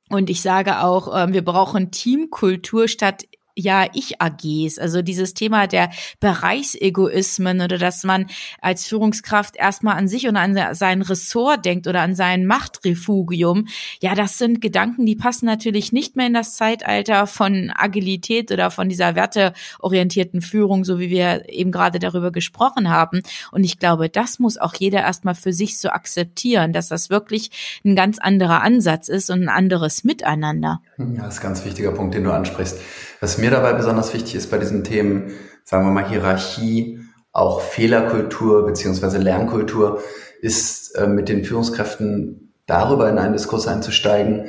Und 0.08 0.30
ich 0.30 0.40
sage 0.40 0.80
auch, 0.80 1.14
ähm, 1.14 1.34
wir 1.34 1.44
brauchen 1.44 1.90
Teamkultur 1.90 2.88
statt 2.88 3.26
ja 3.56 3.86
Ich-AGs, 3.92 4.78
also 4.78 5.02
dieses 5.02 5.34
Thema 5.34 5.66
der 5.66 5.90
Bereichsegoismen 6.20 7.60
oder 7.60 7.78
dass 7.78 8.04
man 8.04 8.26
als 8.60 8.86
Führungskraft 8.86 9.56
erstmal 9.56 9.96
an 9.96 10.08
sich 10.08 10.26
und 10.26 10.36
an 10.36 10.74
sein 10.74 11.02
Ressort 11.02 11.64
denkt 11.64 11.86
oder 11.86 12.00
an 12.00 12.14
sein 12.14 12.46
Machtrefugium. 12.46 13.68
Ja, 14.00 14.14
das 14.14 14.38
sind 14.38 14.60
Gedanken, 14.60 15.06
die 15.06 15.16
passen 15.16 15.46
natürlich 15.46 15.92
nicht 15.92 16.16
mehr 16.16 16.26
in 16.26 16.34
das 16.34 16.56
Zeitalter 16.56 17.26
von 17.26 17.72
Agilität 17.74 18.50
oder 18.50 18.70
von 18.70 18.88
dieser 18.88 19.14
werteorientierten 19.14 20.40
Führung, 20.40 20.84
so 20.84 20.98
wie 20.98 21.10
wir 21.10 21.48
eben 21.48 21.70
gerade 21.70 21.98
darüber 21.98 22.32
gesprochen 22.32 22.90
haben. 22.90 23.22
Und 23.52 23.64
ich 23.64 23.78
glaube, 23.78 24.08
das 24.08 24.38
muss 24.38 24.58
auch 24.58 24.74
jeder 24.74 25.00
erstmal 25.00 25.34
für 25.34 25.52
sich 25.52 25.78
so 25.78 25.90
akzeptieren, 25.90 26.72
dass 26.72 26.88
das 26.88 27.10
wirklich 27.10 27.80
ein 27.84 27.94
ganz 27.96 28.18
anderer 28.18 28.62
Ansatz 28.62 29.08
ist 29.08 29.30
und 29.30 29.42
ein 29.42 29.48
anderes 29.48 30.04
Miteinander. 30.04 30.80
Ja, 30.98 31.04
das 31.24 31.34
ist 31.34 31.40
ein 31.40 31.46
ganz 31.46 31.64
wichtiger 31.64 31.92
Punkt, 31.92 32.14
den 32.14 32.24
du 32.24 32.32
ansprichst. 32.32 32.78
Was 33.20 33.38
dabei 33.50 33.72
besonders 33.72 34.14
wichtig 34.14 34.34
ist 34.34 34.50
bei 34.50 34.58
diesen 34.58 34.84
Themen, 34.84 35.32
sagen 35.64 35.86
wir 35.86 35.92
mal 35.92 36.08
Hierarchie, 36.08 37.00
auch 37.32 37.60
Fehlerkultur 37.60 38.64
beziehungsweise 38.66 39.18
Lernkultur, 39.18 40.00
ist 40.40 40.94
äh, 40.96 41.06
mit 41.06 41.28
den 41.28 41.44
Führungskräften 41.44 42.52
darüber 42.66 43.08
in 43.08 43.18
einen 43.18 43.32
Diskurs 43.32 43.66
einzusteigen, 43.66 44.46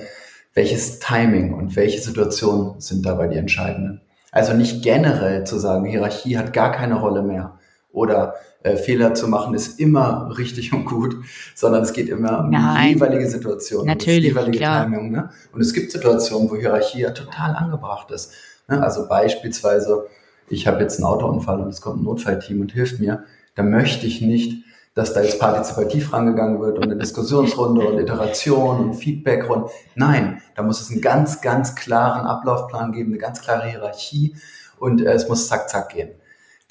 welches 0.54 1.00
Timing 1.00 1.54
und 1.54 1.76
welche 1.76 2.00
Situationen 2.00 2.80
sind 2.80 3.06
dabei 3.06 3.28
die 3.28 3.38
entscheidenden. 3.38 4.02
Also 4.32 4.54
nicht 4.54 4.84
generell 4.84 5.46
zu 5.46 5.58
sagen, 5.58 5.86
Hierarchie 5.86 6.38
hat 6.38 6.54
gar 6.54 6.72
keine 6.72 7.00
Rolle 7.00 7.24
mehr 7.24 7.58
oder 7.92 8.36
äh, 8.66 8.78
Fehler 8.78 9.14
zu 9.14 9.28
machen 9.28 9.54
ist 9.54 9.80
immer 9.80 10.36
richtig 10.38 10.74
und 10.74 10.86
gut, 10.86 11.16
sondern 11.54 11.84
es 11.84 11.94
geht 11.94 12.10
immer 12.10 12.40
um 12.40 12.52
die 12.52 12.94
jeweilige 12.94 13.30
Situation, 13.30 13.86
Natürlich, 13.86 14.34
das 14.34 14.42
jeweilige 14.42 14.58
klar. 14.58 14.86
Timing. 14.86 15.12
Ne? 15.12 15.30
Und 15.54 15.62
es 15.62 15.72
gibt 15.74 15.92
Situationen, 15.92 16.50
wo 16.50 16.56
Hierarchie 16.56 17.02
ja 17.02 17.12
total 17.12 17.56
angebracht 17.56 18.10
ist. 18.12 18.34
Ne? 18.68 18.82
Also 18.82 19.08
beispielsweise 19.08 20.08
ich 20.50 20.68
habe 20.68 20.82
jetzt 20.82 20.98
einen 20.98 21.06
Autounfall 21.06 21.60
und 21.60 21.70
es 21.70 21.82
kommt 21.82 22.02
ein 22.02 22.04
Notfallteam 22.04 22.62
und 22.62 22.72
hilft 22.72 23.00
mir, 23.00 23.24
dann 23.56 23.70
möchte 23.70 24.06
ich 24.06 24.22
nicht, 24.22 24.64
dass 24.94 25.14
da 25.14 25.22
jetzt 25.22 25.40
partizipativ 25.40 26.14
rangegangen 26.14 26.62
wird 26.62 26.78
und 26.78 26.84
eine 26.86 26.96
Diskussionsrunde 26.96 27.86
und 27.86 28.00
Iteration 28.00 28.80
und 28.80 28.94
Feedbackrunde. 28.94 29.70
Nein, 29.96 30.42
da 30.56 30.64
muss 30.64 30.82
es 30.82 30.90
einen 30.90 31.02
ganz, 31.02 31.42
ganz 31.42 31.76
klaren 31.76 32.26
Ablaufplan 32.26 32.94
geben, 32.94 33.12
eine 33.12 33.18
ganz 33.18 33.42
klare 33.42 33.68
Hierarchie 33.68 34.36
und 34.80 35.02
äh, 35.02 35.12
es 35.12 35.28
muss 35.28 35.48
zack, 35.48 35.70
zack 35.70 35.90
gehen. 35.90 36.12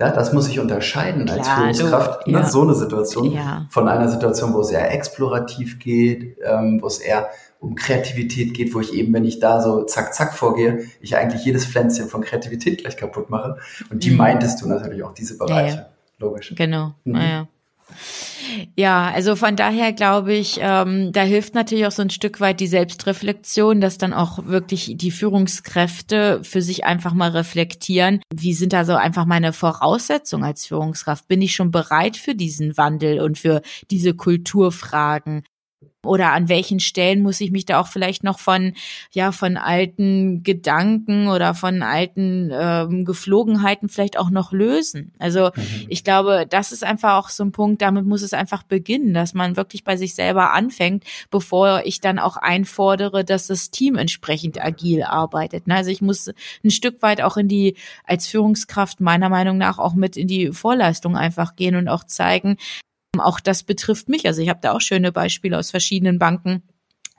Ja, 0.01 0.11
das 0.11 0.33
muss 0.33 0.49
ich 0.49 0.59
unterscheiden 0.59 1.25
Klar, 1.25 1.39
als 1.39 1.49
Führungskraft, 1.79 2.27
du, 2.27 2.33
ne, 2.33 2.39
ja. 2.39 2.47
so 2.47 2.63
eine 2.63 2.75
Situation, 2.75 3.31
ja. 3.31 3.67
von 3.71 3.89
einer 3.89 4.09
Situation, 4.09 4.53
wo 4.53 4.61
es 4.61 4.71
eher 4.71 4.93
explorativ 4.93 5.79
geht, 5.79 6.39
ähm, 6.43 6.81
wo 6.83 6.89
es 6.89 6.99
eher 6.99 7.29
um 7.65 7.75
Kreativität 7.75 8.55
geht, 8.55 8.75
wo 8.75 8.81
ich 8.81 8.93
eben, 8.93 9.13
wenn 9.15 9.25
ich 9.25 9.41
da 9.41 9.61
so 9.61 9.85
zack, 9.85 10.15
zack 10.15 10.35
vorgehe, 10.35 10.87
ich 11.01 11.17
eigentlich 11.17 11.45
jedes 11.45 11.65
Pflänzchen 11.65 12.09
von 12.09 12.23
Kreativität 12.23 12.79
gleich 12.79 12.97
kaputt 12.97 13.31
mache. 13.31 13.57
Und 13.91 14.05
die 14.05 14.11
mhm. 14.11 14.19
meintest 14.19 14.63
du 14.63 14.69
natürlich 14.69 15.03
auch, 15.03 15.15
diese 15.15 15.39
Bereiche. 15.39 15.77
Ja, 15.77 15.87
Logisch. 16.19 16.53
Genau, 16.57 16.95
mhm. 17.05 17.13
naja. 17.13 17.49
Ja, 18.77 19.11
also 19.11 19.37
von 19.37 19.57
daher 19.57 19.93
glaube 19.93 20.35
ich, 20.35 20.59
ähm, 20.61 21.13
da 21.13 21.23
hilft 21.23 21.55
natürlich 21.55 21.87
auch 21.87 21.93
so 21.93 22.03
ein 22.03 22.11
Stück 22.11 22.41
weit 22.41 22.61
die 22.61 22.67
Selbstreflexion, 22.67 23.81
dass 23.81 23.99
dann 23.99 24.13
auch 24.13 24.47
wirklich 24.47 24.95
die 24.97 25.11
Führungskräfte 25.11 26.41
für 26.43 26.61
sich 26.61 26.85
einfach 26.85 27.15
mal 27.15 27.31
reflektieren, 27.31 28.21
wie 28.35 28.53
sind 28.53 28.73
da 28.73 28.85
so 28.85 28.95
einfach 28.95 29.25
meine 29.25 29.53
Voraussetzungen 29.53 30.45
als 30.45 30.67
Führungskraft? 30.67 31.27
Bin 31.29 31.43
ich 31.43 31.55
schon 31.55 31.71
bereit 31.71 32.17
für 32.17 32.35
diesen 32.35 32.77
Wandel 32.77 33.21
und 33.21 33.39
für 33.39 33.63
diese 33.91 34.15
Kulturfragen? 34.15 35.45
Oder 36.07 36.33
an 36.33 36.49
welchen 36.49 36.81
Stellen 36.81 37.23
muss 37.23 37.41
ich 37.41 37.51
mich 37.51 37.67
da 37.67 37.81
auch 37.81 37.87
vielleicht 37.87 38.25
noch 38.25 38.39
von, 38.39 38.75
ja, 39.13 39.33
von 39.33 39.57
alten 39.57 40.43
Gedanken 40.43 41.29
oder 41.29 41.55
von 41.55 41.83
alten 41.83 42.51
ähm, 42.53 43.05
Geflogenheiten 43.05 43.89
vielleicht 43.89 44.19
auch 44.19 44.31
noch 44.31 44.53
lösen? 44.53 45.13
Also 45.19 45.51
mhm. 45.55 45.87
ich 45.89 46.05
glaube, 46.05 46.47
das 46.49 46.73
ist 46.73 46.85
einfach 46.85 47.15
auch 47.15 47.29
so 47.29 47.45
ein 47.45 47.53
Punkt, 47.53 47.83
damit 47.83 48.07
muss 48.07 48.23
es 48.23 48.33
einfach 48.33 48.63
beginnen, 48.63 49.15
dass 49.15 49.35
man 49.35 49.57
wirklich 49.57 49.85
bei 49.85 49.97
sich 49.97 50.15
selber 50.15 50.53
anfängt, 50.53 51.05
bevor 51.31 51.83
ich 51.85 52.01
dann 52.01 52.19
auch 52.19 52.37
einfordere, 52.37 53.25
dass 53.25 53.47
das 53.47 53.71
Team 53.71 53.97
entsprechend 53.97 54.63
agil 54.63 55.03
arbeitet. 55.03 55.67
Ne? 55.67 55.77
Also 55.77 55.91
ich 55.91 56.03
muss 56.03 56.31
ein 56.65 56.71
Stück 56.71 57.03
weit 57.03 57.21
auch 57.21 57.37
in 57.37 57.49
die, 57.49 57.77
als 58.05 58.27
Führungskraft 58.27 59.01
meiner 59.01 59.29
Meinung 59.29 59.59
nach 59.59 59.79
auch 59.79 59.95
mit 59.95 60.17
in 60.17 60.29
die 60.29 60.53
Vorleistung 60.53 61.17
einfach 61.17 61.57
gehen 61.57 61.77
und 61.77 61.89
auch 61.89 62.05
zeigen, 62.05 62.57
auch 63.21 63.41
das 63.41 63.63
betrifft 63.63 64.09
mich. 64.09 64.27
Also 64.27 64.43
ich 64.43 64.49
habe 64.49 64.61
da 64.63 64.73
auch 64.73 64.81
schöne 64.81 65.13
Beispiele 65.13 65.59
aus 65.59 65.71
verschiedenen 65.71 66.19
Banken 66.19 66.63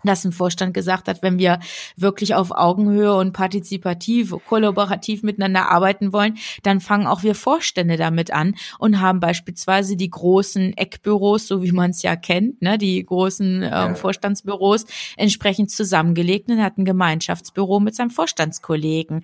dass 0.06 0.26
ein 0.26 0.32
Vorstand 0.32 0.74
gesagt 0.74 1.08
hat, 1.08 1.22
wenn 1.22 1.38
wir 1.38 1.60
wirklich 1.98 2.36
auf 2.36 2.52
Augenhöhe 2.52 3.16
und 3.16 3.34
partizipativ, 3.34 4.34
kollaborativ 4.48 5.24
miteinander 5.24 5.70
arbeiten 5.70 6.14
wollen, 6.14 6.38
dann 6.64 6.80
fangen 6.80 7.08
auch 7.08 7.24
wir 7.24 7.36
Vorstände 7.36 7.98
damit 7.98 8.32
an 8.32 8.56
und 8.80 9.02
haben 9.02 9.20
beispielsweise 9.20 9.98
die 9.98 10.10
großen 10.10 10.78
Eckbüros, 10.78 11.48
so 11.48 11.64
wie 11.64 11.72
man 11.72 11.92
es 11.92 12.02
ja 12.02 12.16
kennt, 12.16 12.62
ne, 12.62 12.78
die 12.78 13.04
großen 13.04 13.68
ähm, 13.72 13.96
Vorstandsbüros 13.96 14.86
entsprechend 15.18 15.72
zusammengelegt 15.72 16.50
und 16.50 16.62
hat 16.62 16.78
ein 16.78 16.86
Gemeinschaftsbüro 16.86 17.80
mit 17.80 17.96
seinem 17.96 18.12
Vorstandskollegen 18.12 19.24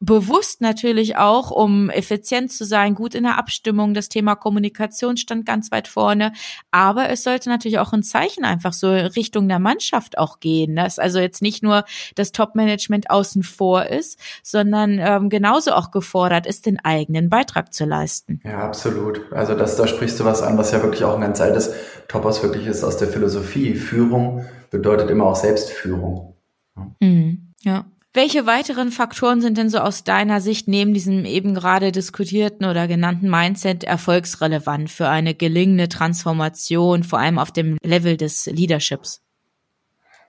bewusst 0.00 0.60
natürlich 0.60 1.16
auch, 1.16 1.50
um 1.50 1.90
effizient 1.90 2.52
zu 2.52 2.64
sein, 2.64 2.94
gut 2.94 3.14
in 3.14 3.24
der 3.24 3.36
Abstimmung. 3.38 3.94
Das 3.94 4.08
Thema 4.08 4.36
Kommunikation 4.36 5.16
stand 5.16 5.44
ganz 5.44 5.72
weit 5.72 5.88
vorne. 5.88 6.32
Aber 6.70 7.08
es 7.08 7.24
sollte 7.24 7.48
natürlich 7.48 7.78
auch 7.78 7.92
ein 7.92 8.04
Zeichen 8.04 8.44
einfach 8.44 8.72
so 8.72 8.90
Richtung 8.90 9.48
der 9.48 9.58
Mannschaft 9.58 10.16
auch 10.16 10.38
gehen, 10.38 10.76
dass 10.76 10.98
also 10.98 11.18
jetzt 11.18 11.42
nicht 11.42 11.62
nur 11.62 11.84
das 12.14 12.32
Top-Management 12.32 13.10
außen 13.10 13.42
vor 13.42 13.86
ist, 13.86 14.20
sondern 14.42 14.98
ähm, 15.00 15.28
genauso 15.30 15.72
auch 15.72 15.90
gefordert 15.90 16.46
ist, 16.46 16.66
den 16.66 16.78
eigenen 16.84 17.28
Beitrag 17.28 17.74
zu 17.74 17.84
leisten. 17.84 18.40
Ja, 18.44 18.60
absolut. 18.60 19.32
Also 19.32 19.54
das, 19.54 19.76
da 19.76 19.88
sprichst 19.88 20.20
du 20.20 20.24
was 20.24 20.42
an, 20.42 20.58
was 20.58 20.70
ja 20.70 20.80
wirklich 20.82 21.02
auch 21.04 21.14
ein 21.14 21.22
ganz 21.22 21.40
altes 21.40 21.72
Topos 22.06 22.42
wirklich 22.42 22.66
ist 22.66 22.84
aus 22.84 22.98
der 22.98 23.08
Philosophie. 23.08 23.74
Führung 23.74 24.44
bedeutet 24.70 25.10
immer 25.10 25.26
auch 25.26 25.36
Selbstführung. 25.36 26.34
Mhm, 27.00 27.52
ja. 27.62 27.84
Welche 28.14 28.46
weiteren 28.46 28.90
Faktoren 28.90 29.42
sind 29.42 29.58
denn 29.58 29.68
so 29.68 29.78
aus 29.78 30.02
deiner 30.02 30.40
Sicht 30.40 30.66
neben 30.66 30.94
diesem 30.94 31.26
eben 31.26 31.54
gerade 31.54 31.92
diskutierten 31.92 32.64
oder 32.64 32.88
genannten 32.88 33.28
Mindset 33.28 33.84
erfolgsrelevant 33.84 34.90
für 34.90 35.08
eine 35.08 35.34
gelingende 35.34 35.90
Transformation, 35.90 37.04
vor 37.04 37.18
allem 37.18 37.38
auf 37.38 37.52
dem 37.52 37.76
Level 37.82 38.16
des 38.16 38.46
Leaderships? 38.46 39.20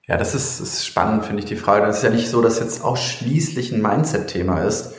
Ja, 0.07 0.17
das 0.17 0.35
ist, 0.35 0.59
ist 0.59 0.85
spannend, 0.85 1.25
finde 1.25 1.41
ich, 1.41 1.45
die 1.47 1.55
Frage. 1.55 1.85
Das 1.85 1.97
ist 1.97 2.03
ja 2.03 2.09
nicht 2.09 2.29
so, 2.29 2.41
dass 2.41 2.59
jetzt 2.59 2.83
ausschließlich 2.83 3.71
ein 3.71 3.81
Mindset-Thema 3.81 4.63
ist, 4.63 4.93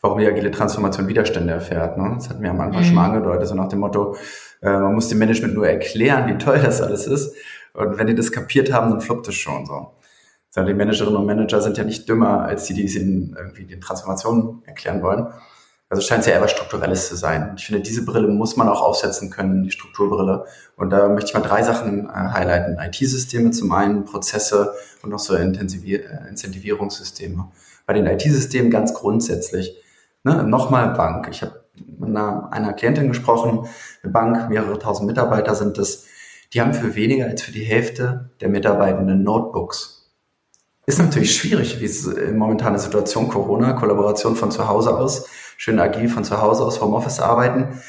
warum 0.00 0.18
die 0.18 0.26
agile 0.26 0.50
Transformation 0.50 1.06
Widerstände 1.06 1.52
erfährt. 1.52 1.98
Ne? 1.98 2.14
Das 2.16 2.30
hatten 2.30 2.42
wir 2.42 2.50
am 2.50 2.60
Anfang 2.60 2.80
mhm. 2.82 2.86
schon 2.86 2.94
mal 2.96 3.06
angedeutet, 3.06 3.46
so 3.46 3.54
nach 3.54 3.68
dem 3.68 3.78
Motto, 3.78 4.16
äh, 4.60 4.70
man 4.70 4.94
muss 4.94 5.08
dem 5.08 5.18
Management 5.18 5.54
nur 5.54 5.68
erklären, 5.68 6.28
wie 6.28 6.38
toll 6.38 6.58
das 6.60 6.80
alles 6.80 7.06
ist. 7.06 7.32
Und 7.74 7.96
wenn 7.96 8.08
die 8.08 8.14
das 8.16 8.32
kapiert 8.32 8.72
haben, 8.72 8.90
dann 8.90 9.00
fluppt 9.00 9.28
es 9.28 9.36
schon 9.36 9.66
so 9.66 9.93
sondern 10.54 10.72
die 10.72 10.78
Managerinnen 10.78 11.16
und 11.16 11.26
Manager 11.26 11.60
sind 11.60 11.76
ja 11.78 11.82
nicht 11.82 12.08
dümmer 12.08 12.42
als 12.42 12.66
die, 12.66 12.74
die 12.74 12.84
es 12.84 12.94
ihnen 12.94 13.34
irgendwie 13.36 13.64
den 13.64 13.80
Transformationen 13.80 14.62
erklären 14.66 15.02
wollen. 15.02 15.26
Also 15.88 16.00
scheint 16.00 16.20
es 16.20 16.28
ja 16.28 16.34
eher 16.34 16.42
was 16.42 16.52
Strukturelles 16.52 17.08
zu 17.08 17.16
sein. 17.16 17.54
Ich 17.56 17.66
finde, 17.66 17.82
diese 17.82 18.04
Brille 18.04 18.28
muss 18.28 18.56
man 18.56 18.68
auch 18.68 18.80
aufsetzen 18.80 19.30
können, 19.30 19.64
die 19.64 19.72
Strukturbrille. 19.72 20.44
Und 20.76 20.90
da 20.90 21.08
möchte 21.08 21.30
ich 21.30 21.34
mal 21.34 21.40
drei 21.40 21.64
Sachen 21.64 22.08
äh, 22.08 22.12
highlighten. 22.12 22.78
IT-Systeme 22.78 23.50
zum 23.50 23.72
einen, 23.72 24.04
Prozesse 24.04 24.74
und 25.02 25.10
noch 25.10 25.18
so 25.18 25.34
äh, 25.34 25.42
Incentivierungssysteme. 25.42 27.48
Bei 27.86 27.92
den 27.92 28.06
IT-Systemen 28.06 28.70
ganz 28.70 28.94
grundsätzlich. 28.94 29.82
Ne, 30.22 30.44
Nochmal 30.44 30.94
Bank. 30.94 31.26
Ich 31.32 31.42
habe 31.42 31.64
mit 31.98 32.10
einer, 32.10 32.52
einer 32.52 32.74
Klientin 32.74 33.08
gesprochen, 33.08 33.66
eine 34.04 34.12
Bank, 34.12 34.50
mehrere 34.50 34.78
tausend 34.78 35.08
Mitarbeiter 35.08 35.56
sind 35.56 35.78
das. 35.78 36.04
Die 36.52 36.60
haben 36.60 36.74
für 36.74 36.94
weniger 36.94 37.26
als 37.26 37.42
für 37.42 37.50
die 37.50 37.64
Hälfte 37.64 38.30
der 38.40 38.48
Mitarbeitenden 38.48 39.24
Notebooks. 39.24 40.03
Ist 40.86 40.98
natürlich 40.98 41.34
schwierig, 41.34 41.80
wie 41.80 41.86
es 41.86 42.06
in 42.06 42.36
momentaner 42.36 42.78
Situation 42.78 43.28
Corona, 43.28 43.72
Kollaboration 43.72 44.36
von 44.36 44.50
zu 44.50 44.68
Hause 44.68 44.96
aus, 44.96 45.26
schön 45.56 45.78
agil 45.78 46.08
von 46.08 46.24
zu 46.24 46.42
Hause 46.42 46.64
aus, 46.64 46.80
Homeoffice 46.80 47.20
arbeiten. 47.20 47.80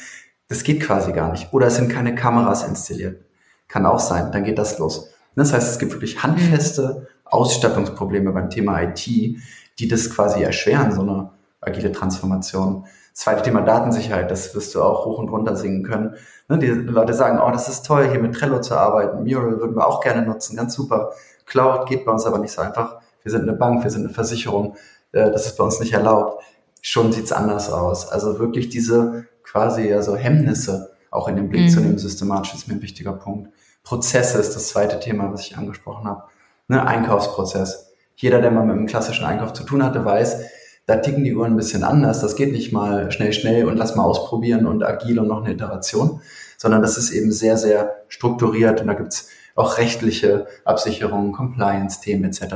Das 0.48 0.62
geht 0.62 0.82
quasi 0.82 1.12
gar 1.12 1.30
nicht. 1.30 1.52
Oder 1.52 1.66
es 1.66 1.76
sind 1.76 1.90
keine 1.90 2.14
Kameras 2.14 2.66
installiert. 2.66 3.22
Kann 3.68 3.84
auch 3.84 3.98
sein, 3.98 4.32
dann 4.32 4.44
geht 4.44 4.58
das 4.58 4.78
los. 4.78 5.10
Das 5.34 5.52
heißt, 5.52 5.70
es 5.70 5.78
gibt 5.78 5.92
wirklich 5.92 6.22
handfeste 6.22 7.08
Ausstattungsprobleme 7.26 8.32
beim 8.32 8.48
Thema 8.48 8.80
IT, 8.82 9.06
die 9.06 9.88
das 9.88 10.08
quasi 10.08 10.42
erschweren, 10.42 10.92
so 10.92 11.02
eine 11.02 11.30
agile 11.60 11.92
Transformation. 11.92 12.86
Zweite 13.12 13.42
Thema 13.42 13.60
Datensicherheit, 13.60 14.30
das 14.30 14.54
wirst 14.54 14.74
du 14.74 14.82
auch 14.82 15.04
hoch 15.04 15.18
und 15.18 15.28
runter 15.28 15.56
singen 15.56 15.82
können. 15.82 16.14
Ne, 16.48 16.58
die 16.58 16.68
Leute 16.68 17.12
sagen, 17.12 17.40
oh, 17.44 17.50
das 17.50 17.68
ist 17.68 17.84
toll, 17.84 18.08
hier 18.08 18.20
mit 18.20 18.34
Trello 18.34 18.60
zu 18.60 18.76
arbeiten. 18.76 19.24
Mural 19.24 19.58
würden 19.58 19.76
wir 19.76 19.86
auch 19.86 20.00
gerne 20.00 20.22
nutzen, 20.22 20.56
ganz 20.56 20.74
super. 20.74 21.12
Cloud 21.46 21.88
geht 21.88 22.04
bei 22.04 22.12
uns 22.12 22.26
aber 22.26 22.38
nicht 22.38 22.52
so 22.52 22.60
einfach. 22.60 23.00
Wir 23.22 23.32
sind 23.32 23.42
eine 23.42 23.54
Bank, 23.54 23.82
wir 23.82 23.90
sind 23.90 24.04
eine 24.04 24.14
Versicherung, 24.14 24.76
äh, 25.12 25.30
das 25.30 25.46
ist 25.46 25.56
bei 25.56 25.64
uns 25.64 25.80
nicht 25.80 25.92
erlaubt. 25.92 26.42
Schon 26.82 27.12
sieht's 27.12 27.32
anders 27.32 27.70
aus. 27.70 28.08
Also 28.08 28.38
wirklich 28.38 28.68
diese 28.68 29.26
quasi 29.42 29.92
also 29.92 30.16
Hemmnisse 30.16 30.92
auch 31.10 31.28
in 31.28 31.36
den 31.36 31.48
Blick 31.48 31.62
mhm. 31.62 31.68
zu 31.68 31.80
nehmen, 31.80 31.98
systematisch 31.98 32.54
ist 32.54 32.68
mir 32.68 32.74
ein 32.74 32.82
wichtiger 32.82 33.12
Punkt. 33.12 33.50
Prozesse 33.82 34.38
ist 34.38 34.54
das 34.54 34.68
zweite 34.68 35.00
Thema, 35.00 35.32
was 35.32 35.42
ich 35.42 35.56
angesprochen 35.56 36.06
habe. 36.06 36.24
Ne, 36.68 36.84
Einkaufsprozess. 36.84 37.92
Jeder, 38.16 38.40
der 38.40 38.50
mal 38.50 38.64
mit 38.64 38.76
einem 38.76 38.86
klassischen 38.86 39.24
Einkauf 39.24 39.52
zu 39.52 39.62
tun 39.62 39.84
hatte, 39.84 40.04
weiß, 40.04 40.40
da 40.86 40.96
ticken 40.96 41.24
die 41.24 41.34
Uhren 41.34 41.52
ein 41.52 41.56
bisschen 41.56 41.84
anders. 41.84 42.20
Das 42.20 42.36
geht 42.36 42.52
nicht 42.52 42.72
mal 42.72 43.10
schnell, 43.12 43.32
schnell 43.32 43.66
und 43.66 43.76
lass 43.76 43.94
mal 43.94 44.04
ausprobieren 44.04 44.66
und 44.66 44.82
agil 44.82 45.18
und 45.18 45.28
noch 45.28 45.44
eine 45.44 45.54
Iteration, 45.54 46.20
sondern 46.56 46.82
das 46.82 46.96
ist 46.96 47.10
eben 47.10 47.32
sehr, 47.32 47.56
sehr 47.56 47.96
strukturiert 48.08 48.80
und 48.80 48.86
da 48.86 48.94
gibt's 48.94 49.28
auch 49.56 49.78
rechtliche 49.78 50.46
Absicherungen, 50.64 51.32
Compliance-Themen 51.32 52.24
etc. 52.24 52.54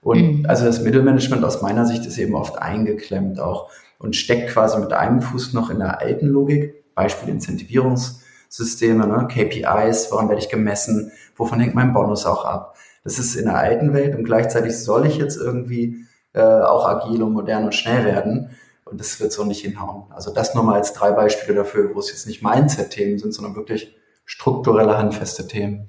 Und 0.00 0.40
mhm. 0.40 0.46
also 0.46 0.64
das 0.64 0.80
Mittelmanagement 0.80 1.44
aus 1.44 1.60
meiner 1.60 1.84
Sicht 1.84 2.06
ist 2.06 2.16
eben 2.16 2.34
oft 2.34 2.58
eingeklemmt 2.58 3.40
auch 3.40 3.70
und 3.98 4.16
steckt 4.16 4.50
quasi 4.50 4.78
mit 4.78 4.92
einem 4.92 5.20
Fuß 5.20 5.52
noch 5.52 5.70
in 5.70 5.80
der 5.80 6.00
alten 6.00 6.28
Logik, 6.28 6.94
Beispiel 6.94 7.28
Incentivierungssysteme, 7.30 9.06
ne? 9.06 9.28
KPIs, 9.28 10.10
woran 10.12 10.28
werde 10.28 10.40
ich 10.40 10.48
gemessen, 10.48 11.12
wovon 11.36 11.60
hängt 11.60 11.74
mein 11.74 11.92
Bonus 11.92 12.24
auch 12.26 12.44
ab. 12.44 12.76
Das 13.02 13.18
ist 13.18 13.34
in 13.34 13.46
der 13.46 13.58
alten 13.58 13.92
Welt 13.92 14.14
und 14.16 14.24
gleichzeitig 14.24 14.78
soll 14.78 15.06
ich 15.06 15.18
jetzt 15.18 15.36
irgendwie 15.36 16.06
äh, 16.32 16.42
auch 16.42 16.86
agil 16.86 17.22
und 17.22 17.32
modern 17.32 17.64
und 17.64 17.74
schnell 17.74 18.04
werden. 18.04 18.50
Und 18.84 19.00
das 19.00 19.18
wird 19.18 19.32
so 19.32 19.44
nicht 19.44 19.62
hinhauen. 19.62 20.04
Also 20.10 20.32
das 20.32 20.54
nur 20.54 20.62
mal 20.62 20.74
als 20.74 20.92
drei 20.92 21.10
Beispiele 21.10 21.56
dafür, 21.56 21.94
wo 21.94 21.98
es 21.98 22.10
jetzt 22.10 22.26
nicht 22.26 22.42
Mindset-Themen 22.42 23.18
sind, 23.18 23.32
sondern 23.32 23.56
wirklich 23.56 23.96
strukturelle, 24.24 24.96
handfeste 24.96 25.46
Themen. 25.46 25.88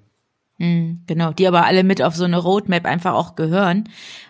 Hm, 0.57 1.01
genau, 1.05 1.33
die 1.33 1.47
aber 1.47 1.65
alle 1.65 1.83
mit 1.83 2.01
auf 2.01 2.15
so 2.15 2.23
eine 2.23 2.37
Roadmap 2.37 2.85
einfach 2.85 3.13
auch 3.13 3.35
gehören. 3.35 3.89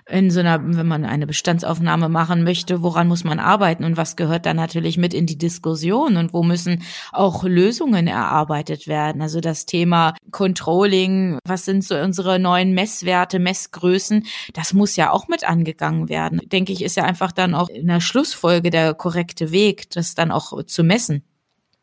In 0.09 0.31
so 0.31 0.39
einer, 0.39 0.59
wenn 0.59 0.87
man 0.87 1.05
eine 1.05 1.27
Bestandsaufnahme 1.27 2.09
machen 2.09 2.43
möchte, 2.43 2.81
woran 2.81 3.07
muss 3.07 3.23
man 3.23 3.39
arbeiten 3.39 3.83
und 3.83 3.95
was 3.95 4.15
gehört 4.15 4.47
dann 4.47 4.55
natürlich 4.55 4.97
mit 4.97 5.13
in 5.13 5.27
die 5.27 5.37
Diskussion 5.37 6.17
und 6.17 6.33
wo 6.33 6.41
müssen 6.41 6.81
auch 7.11 7.43
Lösungen 7.43 8.07
erarbeitet 8.07 8.87
werden. 8.87 9.21
Also 9.21 9.39
das 9.39 9.67
Thema 9.67 10.15
Controlling, 10.31 11.37
was 11.45 11.65
sind 11.65 11.83
so 11.83 11.95
unsere 11.95 12.39
neuen 12.39 12.73
Messwerte, 12.73 13.37
Messgrößen, 13.37 14.25
das 14.53 14.73
muss 14.73 14.95
ja 14.95 15.11
auch 15.11 15.27
mit 15.27 15.47
angegangen 15.47 16.09
werden. 16.09 16.41
Denke 16.45 16.73
ich, 16.73 16.83
ist 16.83 16.97
ja 16.97 17.03
einfach 17.03 17.31
dann 17.31 17.53
auch 17.53 17.69
in 17.69 17.85
der 17.85 17.99
Schlussfolge 17.99 18.71
der 18.71 18.95
korrekte 18.95 19.51
Weg, 19.51 19.91
das 19.91 20.15
dann 20.15 20.31
auch 20.31 20.63
zu 20.63 20.83
messen. 20.83 21.23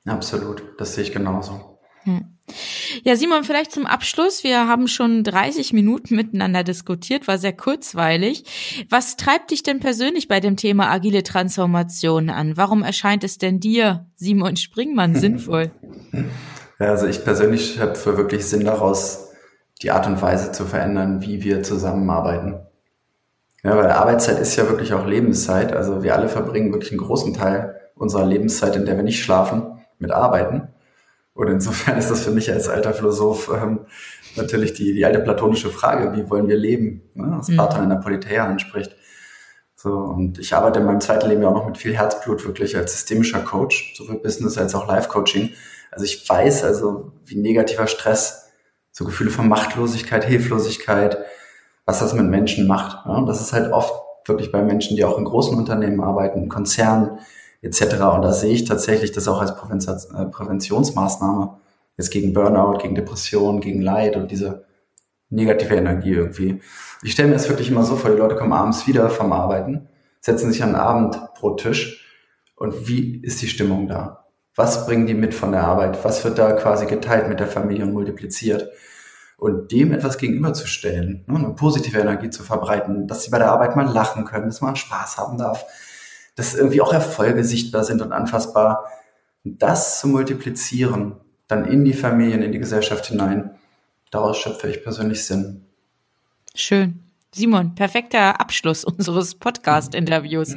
Absolut, 0.04 0.64
das 0.78 0.96
sehe 0.96 1.04
ich 1.04 1.12
genauso. 1.12 1.78
Hm. 2.02 2.31
Ja, 3.04 3.16
Simon, 3.16 3.44
vielleicht 3.44 3.72
zum 3.72 3.86
Abschluss. 3.86 4.44
Wir 4.44 4.66
haben 4.68 4.88
schon 4.88 5.24
30 5.24 5.72
Minuten 5.72 6.16
miteinander 6.16 6.64
diskutiert, 6.64 7.28
war 7.28 7.38
sehr 7.38 7.52
kurzweilig. 7.52 8.86
Was 8.90 9.16
treibt 9.16 9.50
dich 9.50 9.62
denn 9.62 9.80
persönlich 9.80 10.28
bei 10.28 10.40
dem 10.40 10.56
Thema 10.56 10.90
agile 10.90 11.22
Transformation 11.22 12.30
an? 12.30 12.56
Warum 12.56 12.82
erscheint 12.82 13.24
es 13.24 13.38
denn 13.38 13.60
dir, 13.60 14.06
Simon 14.16 14.56
Springmann, 14.56 15.14
sinnvoll? 15.18 15.70
Ja, 16.78 16.86
also 16.86 17.06
ich 17.06 17.24
persönlich 17.24 17.78
habe 17.80 17.94
für 17.94 18.16
wirklich 18.16 18.44
Sinn 18.44 18.64
daraus, 18.64 19.30
die 19.82 19.90
Art 19.90 20.06
und 20.06 20.20
Weise 20.20 20.52
zu 20.52 20.64
verändern, 20.64 21.22
wie 21.22 21.42
wir 21.42 21.62
zusammenarbeiten. 21.62 22.60
Ja, 23.64 23.76
weil 23.76 23.90
Arbeitszeit 23.90 24.40
ist 24.40 24.56
ja 24.56 24.68
wirklich 24.68 24.92
auch 24.92 25.06
Lebenszeit. 25.06 25.72
Also 25.72 26.02
wir 26.02 26.16
alle 26.16 26.28
verbringen 26.28 26.72
wirklich 26.72 26.90
einen 26.90 27.00
großen 27.00 27.34
Teil 27.34 27.76
unserer 27.94 28.26
Lebenszeit, 28.26 28.74
in 28.74 28.84
der 28.84 28.96
wir 28.96 29.04
nicht 29.04 29.22
schlafen, 29.22 29.78
mit 29.98 30.10
Arbeiten. 30.10 30.68
Und 31.34 31.48
insofern 31.48 31.98
ist 31.98 32.10
das 32.10 32.22
für 32.22 32.30
mich 32.30 32.52
als 32.52 32.68
alter 32.68 32.92
Philosoph 32.92 33.50
ähm, 33.54 33.86
natürlich 34.36 34.74
die, 34.74 34.92
die 34.92 35.04
alte 35.04 35.20
platonische 35.20 35.70
Frage, 35.70 36.16
wie 36.16 36.28
wollen 36.28 36.48
wir 36.48 36.56
leben, 36.56 37.02
ne? 37.14 37.34
was 37.38 37.48
mhm. 37.48 37.54
Platon 37.54 37.84
in 37.84 37.90
der 37.90 37.96
Politeia 37.96 38.46
anspricht. 38.46 38.94
So, 39.74 39.90
und 39.90 40.38
ich 40.38 40.54
arbeite 40.54 40.78
in 40.78 40.86
meinem 40.86 41.00
zweiten 41.00 41.28
Leben 41.28 41.42
ja 41.42 41.48
auch 41.48 41.54
noch 41.54 41.66
mit 41.66 41.76
viel 41.76 41.96
Herzblut 41.96 42.46
wirklich 42.46 42.76
als 42.76 42.92
systemischer 42.92 43.40
Coach, 43.40 43.94
sowohl 43.96 44.20
Business 44.20 44.56
als 44.56 44.74
auch 44.74 44.86
Life-Coaching. 44.86 45.50
Also 45.90 46.04
ich 46.04 46.28
weiß 46.28 46.62
also, 46.64 47.12
wie 47.24 47.36
negativer 47.36 47.88
Stress, 47.88 48.52
so 48.92 49.04
Gefühle 49.04 49.30
von 49.30 49.48
Machtlosigkeit, 49.48 50.24
Hilflosigkeit, 50.24 51.18
was 51.84 51.98
das 51.98 52.14
mit 52.14 52.26
Menschen 52.26 52.68
macht. 52.68 53.04
Ja? 53.06 53.14
Und 53.14 53.26
das 53.26 53.40
ist 53.40 53.52
halt 53.52 53.72
oft 53.72 53.92
wirklich 54.26 54.52
bei 54.52 54.62
Menschen, 54.62 54.96
die 54.96 55.04
auch 55.04 55.18
in 55.18 55.24
großen 55.24 55.58
Unternehmen 55.58 56.00
arbeiten, 56.00 56.48
Konzernen, 56.48 57.18
etc. 57.62 57.82
Und 58.14 58.22
da 58.22 58.32
sehe 58.32 58.52
ich 58.52 58.64
tatsächlich 58.64 59.12
das 59.12 59.28
auch 59.28 59.40
als 59.40 59.52
äh, 59.52 60.26
Präventionsmaßnahme 60.26 61.58
jetzt 61.96 62.10
gegen 62.10 62.32
Burnout, 62.32 62.78
gegen 62.78 62.94
Depression, 62.94 63.60
gegen 63.60 63.80
Leid 63.80 64.16
und 64.16 64.30
diese 64.30 64.64
negative 65.30 65.74
Energie 65.74 66.12
irgendwie. 66.12 66.60
Ich 67.02 67.12
stelle 67.12 67.28
mir 67.28 67.34
das 67.34 67.48
wirklich 67.48 67.70
immer 67.70 67.84
so 67.84 67.96
vor, 67.96 68.10
die 68.10 68.18
Leute 68.18 68.36
kommen 68.36 68.52
abends 68.52 68.86
wieder 68.86 69.08
vom 69.08 69.32
Arbeiten, 69.32 69.88
setzen 70.20 70.52
sich 70.52 70.62
an 70.62 70.70
den 70.70 70.76
Abendbrottisch 70.76 72.06
und 72.56 72.86
wie 72.86 73.20
ist 73.22 73.40
die 73.42 73.48
Stimmung 73.48 73.88
da? 73.88 74.26
Was 74.54 74.84
bringen 74.86 75.06
die 75.06 75.14
mit 75.14 75.32
von 75.32 75.52
der 75.52 75.64
Arbeit? 75.64 76.04
Was 76.04 76.24
wird 76.24 76.38
da 76.38 76.52
quasi 76.52 76.86
geteilt 76.86 77.28
mit 77.28 77.40
der 77.40 77.46
Familie 77.46 77.84
und 77.84 77.92
multipliziert? 77.92 78.70
Und 79.38 79.72
dem 79.72 79.92
etwas 79.92 80.18
gegenüberzustellen, 80.18 81.24
ne, 81.26 81.36
eine 81.36 81.54
positive 81.54 81.98
Energie 81.98 82.30
zu 82.30 82.44
verbreiten, 82.44 83.08
dass 83.08 83.24
sie 83.24 83.30
bei 83.30 83.38
der 83.38 83.50
Arbeit 83.50 83.74
mal 83.74 83.90
lachen 83.90 84.24
können, 84.24 84.46
dass 84.46 84.60
man 84.60 84.76
Spaß 84.76 85.16
haben 85.16 85.38
darf, 85.38 85.64
dass 86.34 86.54
irgendwie 86.54 86.80
auch 86.80 86.92
Erfolge 86.92 87.44
sichtbar 87.44 87.84
sind 87.84 88.02
und 88.02 88.12
anfassbar. 88.12 88.86
das 89.44 89.98
zu 89.98 90.06
multiplizieren, 90.06 91.16
dann 91.48 91.64
in 91.66 91.84
die 91.84 91.94
Familien, 91.94 92.42
in 92.42 92.52
die 92.52 92.60
Gesellschaft 92.60 93.06
hinein, 93.06 93.50
daraus 94.10 94.38
schöpfe 94.38 94.68
ich 94.68 94.84
persönlich 94.84 95.24
Sinn. 95.24 95.64
Schön. 96.54 97.02
Simon, 97.34 97.74
perfekter 97.74 98.40
Abschluss 98.40 98.84
unseres 98.84 99.36
Podcast-Interviews. 99.36 100.54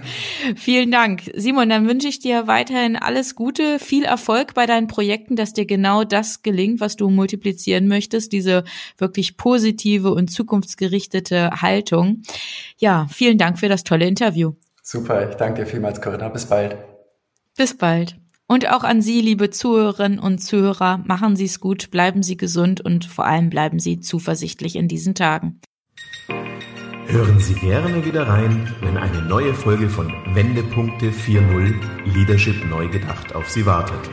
Vielen 0.58 0.92
Dank. 0.92 1.32
Simon, 1.34 1.70
dann 1.70 1.88
wünsche 1.88 2.10
ich 2.10 2.20
dir 2.20 2.48
weiterhin 2.48 2.98
alles 2.98 3.36
Gute, 3.36 3.80
viel 3.80 4.04
Erfolg 4.04 4.54
bei 4.54 4.66
deinen 4.66 4.88
Projekten, 4.88 5.38
dass 5.38 5.54
dir 5.54 5.66
genau 5.66 6.04
das 6.04 6.44
gelingt, 6.44 6.82
was 6.82 6.98
du 6.98 7.10
multiplizieren 7.10 7.88
möchtest, 7.88 8.34
diese 8.34 8.66
wirklich 8.98 9.38
positive 9.38 10.14
und 10.14 10.30
zukunftsgerichtete 10.30 11.62
Haltung. 11.62 12.24
Ja, 12.78 13.08
vielen 13.10 13.38
Dank 13.38 13.58
für 13.58 13.70
das 13.70 13.86
tolle 13.86 14.06
Interview. 14.06 14.54
Super, 14.88 15.32
ich 15.32 15.36
danke 15.38 15.64
dir 15.64 15.68
vielmals, 15.68 16.00
Corinna. 16.00 16.30
Bis 16.30 16.46
bald. 16.46 16.78
Bis 17.58 17.76
bald. 17.76 18.18
Und 18.46 18.72
auch 18.72 18.84
an 18.84 19.02
Sie, 19.02 19.20
liebe 19.20 19.50
Zuhörerinnen 19.50 20.20
und 20.20 20.38
Zuhörer, 20.38 21.00
machen 21.00 21.36
Sie 21.36 21.46
es 21.46 21.60
gut, 21.60 21.90
bleiben 21.90 22.22
Sie 22.22 22.38
gesund 22.38 22.82
und 22.82 23.04
vor 23.04 23.26
allem 23.26 23.50
bleiben 23.50 23.80
Sie 23.80 24.00
zuversichtlich 24.00 24.76
in 24.76 24.88
diesen 24.88 25.16
Tagen. 25.16 25.60
Hören 27.08 27.40
Sie 27.40 27.56
gerne 27.56 28.06
wieder 28.06 28.28
rein, 28.28 28.72
wenn 28.82 28.98
eine 28.98 29.24
neue 29.24 29.56
Folge 29.56 29.90
von 29.90 30.14
Wendepunkte 30.36 31.08
4.0 31.08 31.74
Leadership 32.14 32.64
neu 32.70 32.88
gedacht 32.88 33.34
auf 33.34 33.50
Sie 33.50 33.66
wartet. 33.66 34.12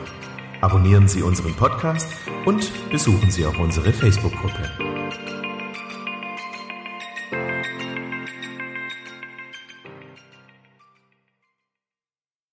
Abonnieren 0.63 1.07
Sie 1.07 1.21
unseren 1.21 1.55
Podcast 1.55 2.09
und 2.47 2.71
besuchen 2.91 3.31
Sie 3.31 3.45
auch 3.45 3.59
unsere 3.59 3.93
Facebook-Gruppe. 3.93 4.92